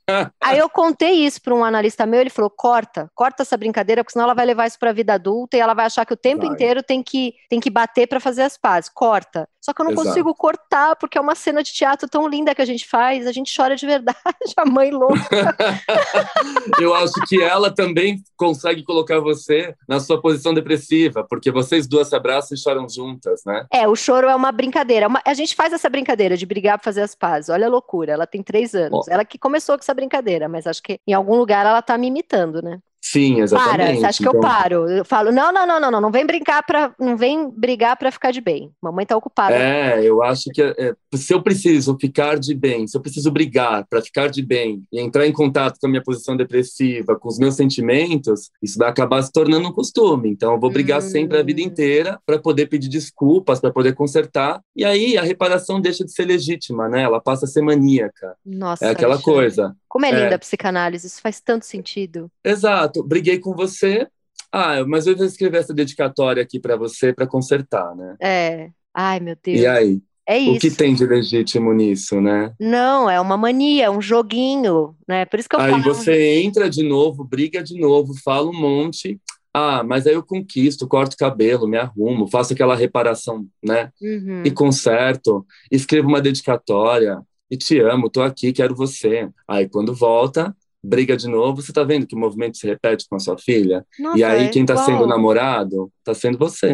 [0.08, 4.02] Ah, Aí eu contei isso para um analista meu, ele falou, corta, corta essa brincadeira,
[4.02, 6.14] porque senão ela vai levar isso para a vida adulta e ela vai achar que
[6.14, 6.54] o tempo Vai.
[6.54, 8.90] inteiro tem que, tem que bater para fazer as pazes.
[8.92, 9.48] Corta.
[9.60, 10.08] Só que eu não Exato.
[10.08, 13.32] consigo cortar, porque é uma cena de teatro tão linda que a gente faz, a
[13.32, 14.18] gente chora de verdade,
[14.58, 15.16] a mãe louca.
[16.78, 22.08] Eu acho que ela também consegue colocar você na sua posição depressiva, porque vocês duas
[22.14, 23.66] se abraçam e choram juntas, né?
[23.72, 25.08] É, o choro é uma brincadeira.
[25.08, 27.48] Uma- a gente faz essa brincadeira de brigar para fazer as pazes.
[27.50, 29.08] Olha a loucura, ela tem três anos.
[29.08, 32.06] Ela que começou com essa brincadeira, mas acho que em algum lugar ela tá me
[32.06, 32.80] imitando, né?
[33.06, 33.76] Sim, exatamente.
[33.76, 34.88] Para, você acha que Então, eu paro?
[34.90, 38.10] Eu falo, não, não, não, não, não, não vem brincar para, não vem brigar para
[38.10, 38.70] ficar de bem.
[38.82, 39.54] Mamãe tá ocupada.
[39.54, 43.84] É, eu acho que é, se eu preciso ficar de bem, se eu preciso brigar
[43.90, 47.38] para ficar de bem e entrar em contato com a minha posição depressiva, com os
[47.38, 50.30] meus sentimentos, isso vai acabar se tornando um costume.
[50.30, 51.02] Então, eu vou brigar Hum.
[51.02, 54.62] sempre a vida inteira para poder pedir desculpas, para poder consertar.
[54.74, 57.02] E aí a reparação deixa de ser legítima, né?
[57.02, 58.34] Ela passa a ser maníaca.
[58.46, 59.38] Nossa, É aquela Alexandre.
[59.40, 59.76] coisa.
[59.94, 60.34] Como é linda É.
[60.34, 62.28] a psicanálise, isso faz tanto sentido.
[62.44, 64.08] Exato, briguei com você.
[64.50, 68.16] Ah, mas eu vou escrever essa dedicatória aqui para você para consertar, né?
[68.20, 68.70] É.
[68.92, 69.60] Ai, meu Deus.
[69.60, 70.76] E aí, É o que isso.
[70.76, 72.52] tem de legítimo nisso, né?
[72.58, 75.24] Não, é uma mania, é um joguinho, né?
[75.26, 75.82] Por isso que eu Aí falo.
[75.84, 79.20] você entra de novo, briga de novo, fala um monte.
[79.56, 83.90] Ah, mas aí eu conquisto, corto o cabelo, me arrumo, faço aquela reparação, né?
[84.02, 84.42] Uhum.
[84.44, 87.20] E conserto, escrevo uma dedicatória
[87.54, 89.28] e te amo, tô aqui, quero você.
[89.48, 93.16] Aí quando volta, briga de novo, você tá vendo que o movimento se repete com
[93.16, 93.86] a sua filha?
[93.98, 94.86] Nossa, e aí é quem tá igual.
[94.86, 96.72] sendo namorado, tá sendo você.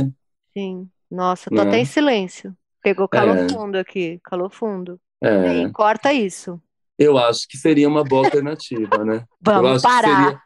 [0.56, 0.90] Sim.
[1.10, 1.62] Nossa, tô Né?
[1.62, 2.56] até em silêncio.
[2.82, 3.46] Pegou calor É.
[3.52, 5.00] fundo aqui, calor fundo.
[5.24, 6.60] E É, aí, corta isso.
[6.98, 9.24] eu acho que seria uma boa alternativa, né?
[9.46, 10.04] eu Vamos que parar.
[10.14, 10.40] seria,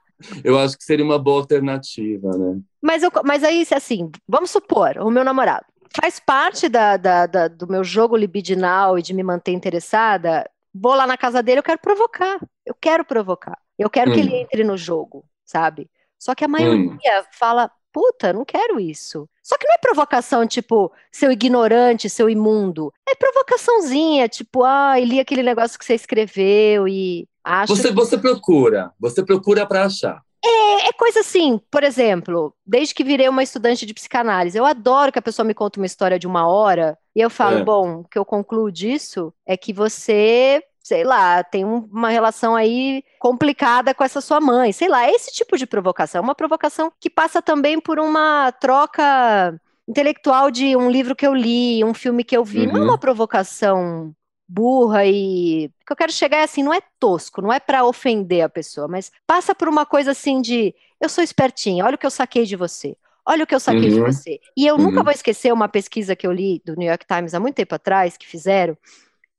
[0.45, 2.61] eu acho que seria uma boa alternativa, né?
[2.83, 7.49] Mas, eu, mas aí, assim, vamos supor, o meu namorado faz parte da, da- da-
[7.49, 10.49] do meu jogo libidinal e de me manter interessada.
[10.75, 12.39] Vou lá na casa dele, eu quero provocar.
[12.67, 13.59] Eu quero provocar.
[13.79, 14.23] Eu quero que Hum.
[14.23, 15.89] ele entre no jogo, sabe?
[16.19, 19.29] Só que a maioria fala, puta, não quero isso.
[19.43, 22.93] Só que não é provocação tipo, seu ignorante, seu imundo.
[23.09, 28.91] É provocaçãozinha, tipo, ah, li aquele negócio que você escreveu e acho Você, você procura,
[28.99, 30.23] você procura para achar.
[30.89, 35.19] É coisa assim, por exemplo, desde que virei uma estudante de psicanálise, eu adoro que
[35.19, 37.63] a pessoa me conte uma história de uma hora e eu falo, É.
[37.65, 42.55] bom, o que eu concluo disso é que você, sei lá, tem um- uma relação
[42.55, 46.35] aí complicada com essa sua mãe, sei lá, é esse tipo de provocação, é uma
[46.35, 51.95] provocação que passa também por uma troca intelectual de um livro que eu li, um
[51.95, 52.85] filme que eu vi, não é Uhum.
[52.89, 54.13] uma provocação
[54.47, 57.85] burra e o que eu quero chegar é assim, não é tosco, não é para
[57.85, 61.99] ofender a pessoa, mas passa por uma coisa assim de eu sou espertinha, olha o
[61.99, 62.97] que eu saquei de você.
[63.27, 64.13] Olha o que eu saquei de Uhum.
[64.13, 64.39] você.
[64.55, 65.05] E eu nunca Uhum.
[65.05, 68.19] vou esquecer uma pesquisa que eu li do New York Times há muito tempo atrás,
[68.19, 68.77] que fizeram,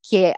[0.02, 0.34] que é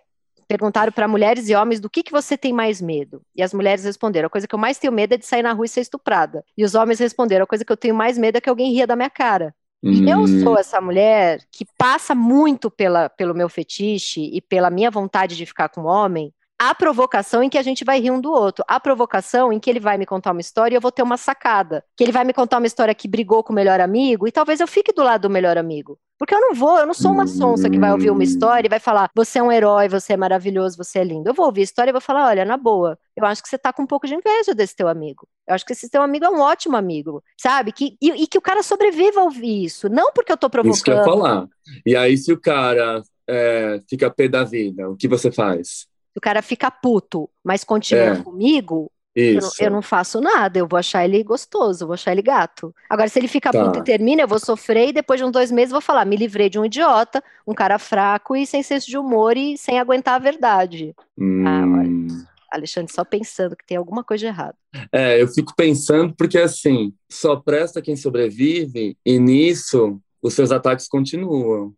[0.49, 3.21] perguntaram para mulheres e homens do que, que você tem mais medo.
[3.35, 5.53] E as mulheres responderam: a coisa que eu mais tenho medo é de sair na
[5.53, 6.43] rua e ser estuprada.
[6.57, 8.85] E os homens responderam: a coisa que eu tenho mais medo é que alguém ria
[8.87, 9.55] da minha cara.
[9.83, 14.69] E eu Hum, sou essa mulher que passa muito pela, pelo meu fetiche e pela
[14.69, 16.33] minha vontade de ficar com o homem.
[16.59, 18.65] A provocação em que a gente vai rir um do outro.
[18.67, 21.17] A provocação em que ele vai me contar uma história e eu vou ter uma
[21.17, 21.83] sacada.
[21.95, 24.59] Que ele vai me contar uma história que brigou com o melhor amigo e talvez
[24.59, 25.99] eu fique do lado do melhor amigo.
[26.17, 28.69] Porque eu não vou, eu não sou uma sonsa que vai ouvir uma história e
[28.69, 31.29] vai falar: você é um herói, você é maravilhoso, você é lindo.
[31.29, 33.57] Eu vou ouvir a história e vou falar: olha, na boa, eu acho que você
[33.57, 35.27] tá com um pouco de inveja desse teu amigo.
[35.47, 37.71] Eu acho que esse teu amigo é um ótimo amigo, sabe?
[37.71, 39.87] Que, e, e que o cara sobreviva a ouvir isso.
[39.89, 41.23] Não porque eu tô isso que eu ia provocando.
[41.23, 41.47] falar.
[41.85, 45.67] E aí, se o cara é, fica pé da vida, o que você faz?
[45.67, 48.23] Se o cara fica puto, mas continua É.
[48.23, 49.63] comigo, Isso.
[49.63, 50.59] eu não faço nada.
[50.59, 52.73] Eu vou achar ele gostoso, eu vou achar ele gato.
[52.89, 53.65] Agora, se ele fica Tá.
[53.65, 56.05] puto e termina, eu vou sofrer e depois de uns dois meses eu vou falar:
[56.05, 59.79] me livrei de um idiota, um cara fraco e sem senso de humor e sem
[59.79, 60.93] aguentar a verdade.
[60.99, 62.07] Ah, Hum.
[62.51, 64.55] Alexandre, só pensando que tem alguma coisa de errado.
[64.91, 70.87] É, eu fico pensando porque assim, só presta quem sobrevive e nisso os seus ataques
[70.87, 71.73] continuam.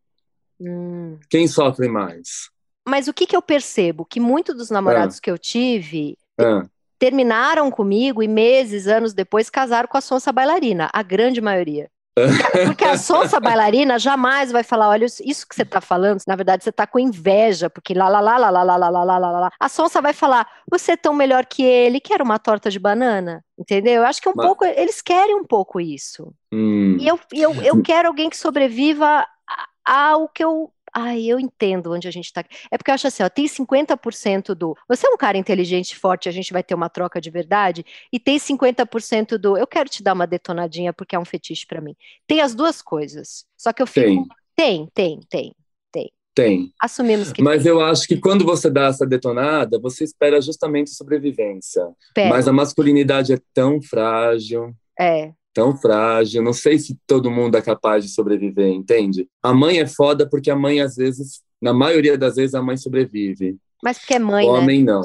[0.60, 1.18] Hum.
[1.30, 2.50] Quem sofre mais?
[2.88, 4.06] Mas o que que eu percebo?
[4.06, 6.64] Que muitos dos namorados que eu tive Ah,
[7.00, 11.90] terminaram comigo e meses, anos depois, casaram com a sonsa bailarina, a grande maioria.
[12.66, 16.64] Porque a sonsa bailarina jamais vai falar, olha, isso que você tá falando, na verdade
[16.66, 19.50] você tá com inveja, porque lá, lá, lá, lá, lá, lá, lá, lá, lá, lá.
[19.58, 23.42] A sonsa vai falar, você é tão melhor que ele, quer uma torta de banana,
[23.58, 24.02] entendeu?
[24.02, 26.34] Eu acho que um Mas- pouco, eles querem um pouco isso.
[26.52, 26.98] hum.
[27.00, 29.26] E eu, e eu, eu quero alguém que sobreviva
[29.86, 30.72] ao que eu.
[30.94, 32.44] Ai, eu entendo onde a gente tá.
[32.72, 34.76] É porque eu acho assim, ó, tem 50% do.
[34.88, 38.20] Você é um cara inteligente, forte, a gente vai ter uma troca de verdade, e
[38.20, 39.58] tem 50% do.
[39.58, 41.96] Eu quero te dar uma detonadinha porque é um fetiche pra mim.
[42.28, 43.46] Tem as duas coisas.
[43.58, 44.28] Só que eu fico.
[44.56, 45.56] Tem, Tem, tem,
[45.92, 46.12] tem.
[46.36, 46.72] tem.
[46.82, 51.84] Assumimos que Mas eu acho que quando você dá essa detonada, você espera justamente sobrevivência.
[52.14, 52.30] tem.
[52.30, 55.34] Mas a masculinidade é tão frágil, É.
[55.60, 56.42] tão frágil.
[56.42, 59.28] Não sei se todo mundo é capaz de sobreviver, entende?
[59.44, 62.78] A mãe é foda porque a mãe, às vezes, na maioria das vezes, a mãe
[62.78, 63.58] sobrevive.
[63.84, 64.60] Mas porque é mãe, o né?
[64.60, 65.02] homem não.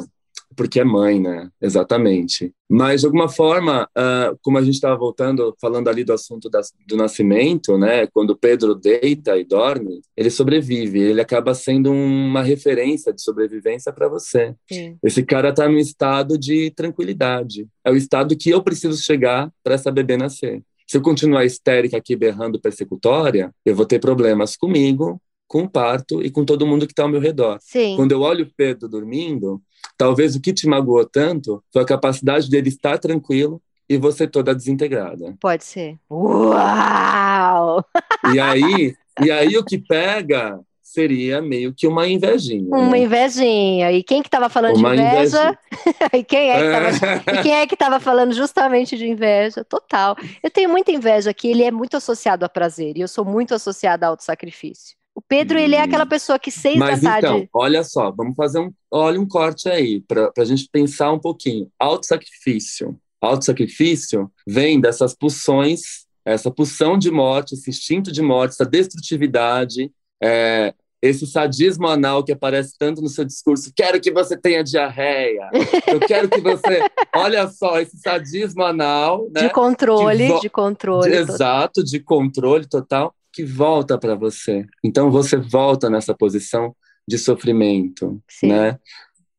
[0.57, 1.49] Porque é mãe, né?
[1.61, 2.53] Exatamente.
[2.69, 6.49] Mas, de alguma forma, uh, como a gente estava voltando, falando ali do assunto
[6.87, 8.07] do nascimento, né?
[8.09, 11.01] Quando Pedro deita e dorme, ele sobrevive.
[11.01, 14.55] Ele acaba sendo uma referência de sobrevivência para você.
[14.71, 14.97] Sim.
[15.03, 17.67] Esse cara está num estado de tranquilidade.
[17.85, 20.63] É o estado que eu preciso chegar para essa bebê nascer.
[20.87, 26.23] Se eu continuar histérica aqui berrando persecutória, eu vou ter problemas comigo, com o parto
[26.23, 27.59] e com todo mundo que está ao meu redor.
[27.61, 27.97] Sim.
[27.97, 29.63] Quando eu olho o Pedro dormindo,
[29.97, 34.55] talvez o que te magoou tanto foi a capacidade dele estar tranquilo e você toda
[34.55, 35.35] desintegrada.
[35.41, 35.99] Pode ser.
[36.11, 37.85] Uau!
[38.33, 40.59] E aí, e aí o que pega
[40.95, 42.69] seria meio que uma invejinha.
[42.69, 42.99] Uma né?
[43.01, 43.91] invejinha.
[43.91, 45.59] E quem que estava falando uma de inveja?
[46.13, 49.65] e, quem é que tava, e quem é que estava falando justamente de inveja?
[49.65, 50.17] Total.
[50.43, 53.55] Eu tenho muita inveja que ele é muito associado a prazer e eu sou muito
[53.55, 54.97] associada ao autossacrifício.
[55.15, 55.85] O Pedro, ele é hum.
[55.85, 57.27] aquela pessoa que seis Mas da tarde...
[57.27, 61.19] então, olha só, vamos fazer um, olha um corte aí, para a gente pensar um
[61.19, 61.71] pouquinho.
[61.79, 62.99] Autossacrifício.
[63.21, 69.91] Autossacrifício vem dessas pulsões, essa pulsão de morte, esse instinto de morte, essa destrutividade,
[70.23, 75.51] é, esse sadismo anal que aparece tanto no seu discurso, quero que você tenha diarreia,
[75.87, 76.83] eu quero que você,
[77.15, 83.15] olha só, esse sadismo anal, né, de controle, de controle, de, exato, de controle total,
[83.35, 84.65] que volta para você.
[84.83, 86.75] Então você volta nessa posição
[87.07, 88.49] de sofrimento, Sim.
[88.49, 88.79] né?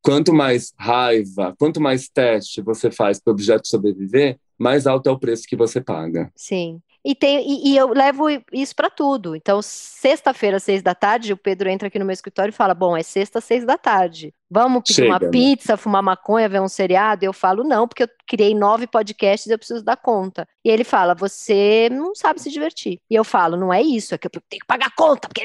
[0.01, 5.11] Quanto mais raiva, quanto mais teste você faz para o objeto sobreviver, mais alto é
[5.11, 6.31] o preço que você paga.
[6.35, 6.79] Sim.
[7.05, 9.35] E, tem, e, e eu levo isso para tudo.
[9.35, 12.97] Então, sexta-feira, seis da tarde, o Pedro entra aqui no meu escritório e fala: Bom,
[12.97, 14.33] é sexta, seis da tarde.
[14.49, 15.29] Vamos pedir Chega, uma né?
[15.29, 17.23] pizza, fumar maconha, ver um seriado?
[17.23, 20.47] Eu falo: Não, porque eu criei nove podcasts e eu preciso dar conta.
[20.63, 22.99] E ele fala: Você não sabe se divertir.
[23.07, 25.27] E eu falo: Não é isso, é que eu tenho que pagar conta.
[25.27, 25.43] Porque...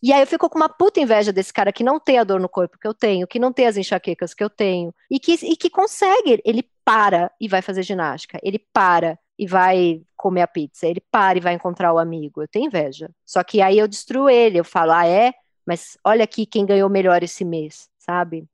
[0.00, 2.38] E aí eu fico com uma puta inveja desse cara que não tem a dor
[2.38, 5.32] no corpo que eu tenho, que não tem as enxaquecas que eu tenho, e que,
[5.42, 6.40] e que consegue.
[6.44, 8.38] Ele para e vai fazer ginástica.
[8.40, 10.86] Ele para e vai comer a pizza.
[10.86, 12.42] Ele para e vai encontrar o amigo.
[12.42, 13.08] Eu tenho inveja.
[13.24, 14.58] Só que aí eu destruo ele.
[14.58, 15.32] Eu falo, ah, é?
[15.64, 18.44] Mas olha aqui quem ganhou melhor esse mês, sabe?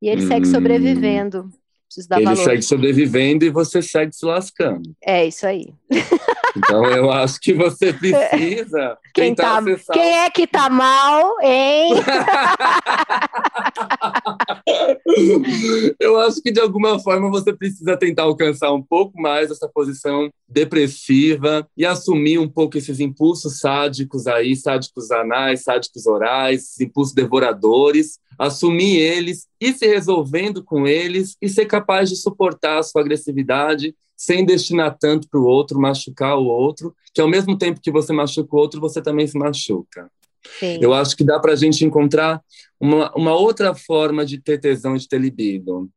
[0.00, 0.28] E ele hum.
[0.28, 1.50] segue sobrevivendo.
[2.12, 2.44] ele valor.
[2.44, 4.94] segue sobrevivendo e você segue se lascando.
[5.02, 5.72] É isso aí.
[6.56, 9.94] Então eu acho que você precisa quem, tá, acessar...
[9.94, 11.94] quem é que tá mal, hein?
[16.00, 20.30] eu acho que de alguma forma você precisa tentar alcançar um pouco mais essa posição
[20.48, 28.18] depressiva e assumir um pouco esses impulsos sádicos aí, sádicos anais, sádicos orais, impulsos devoradores,
[28.38, 33.94] assumir eles e se resolvendo com eles e ser capaz de suportar a sua agressividade
[34.16, 38.12] sem destinar tanto para o outro, machucar o outro, que ao mesmo tempo que você
[38.12, 40.10] machuca o outro, você também se machuca.
[40.58, 40.78] Sim.
[40.80, 42.40] Eu acho que dá para a gente encontrar
[42.80, 45.88] uma, uma outra forma de ter tesão, de ter libido.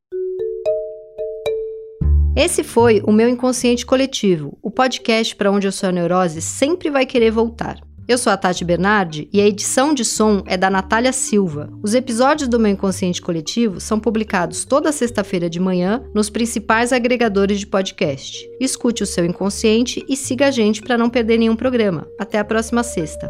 [2.35, 7.05] Esse foi o meu Inconsciente Coletivo, o podcast para onde a sua neurose sempre vai
[7.05, 7.79] querer voltar.
[8.09, 11.69] Eu sou a Tati Bernardi e a edição de som é da Natália Silva.
[11.83, 17.59] Os episódios do meu Inconsciente Coletivo são publicados toda sexta-feira de manhã nos principais agregadores
[17.59, 18.49] de podcast.
[18.59, 22.07] Escute o seu inconsciente e siga a gente para não perder nenhum programa.
[22.19, 23.29] Até a próxima sexta.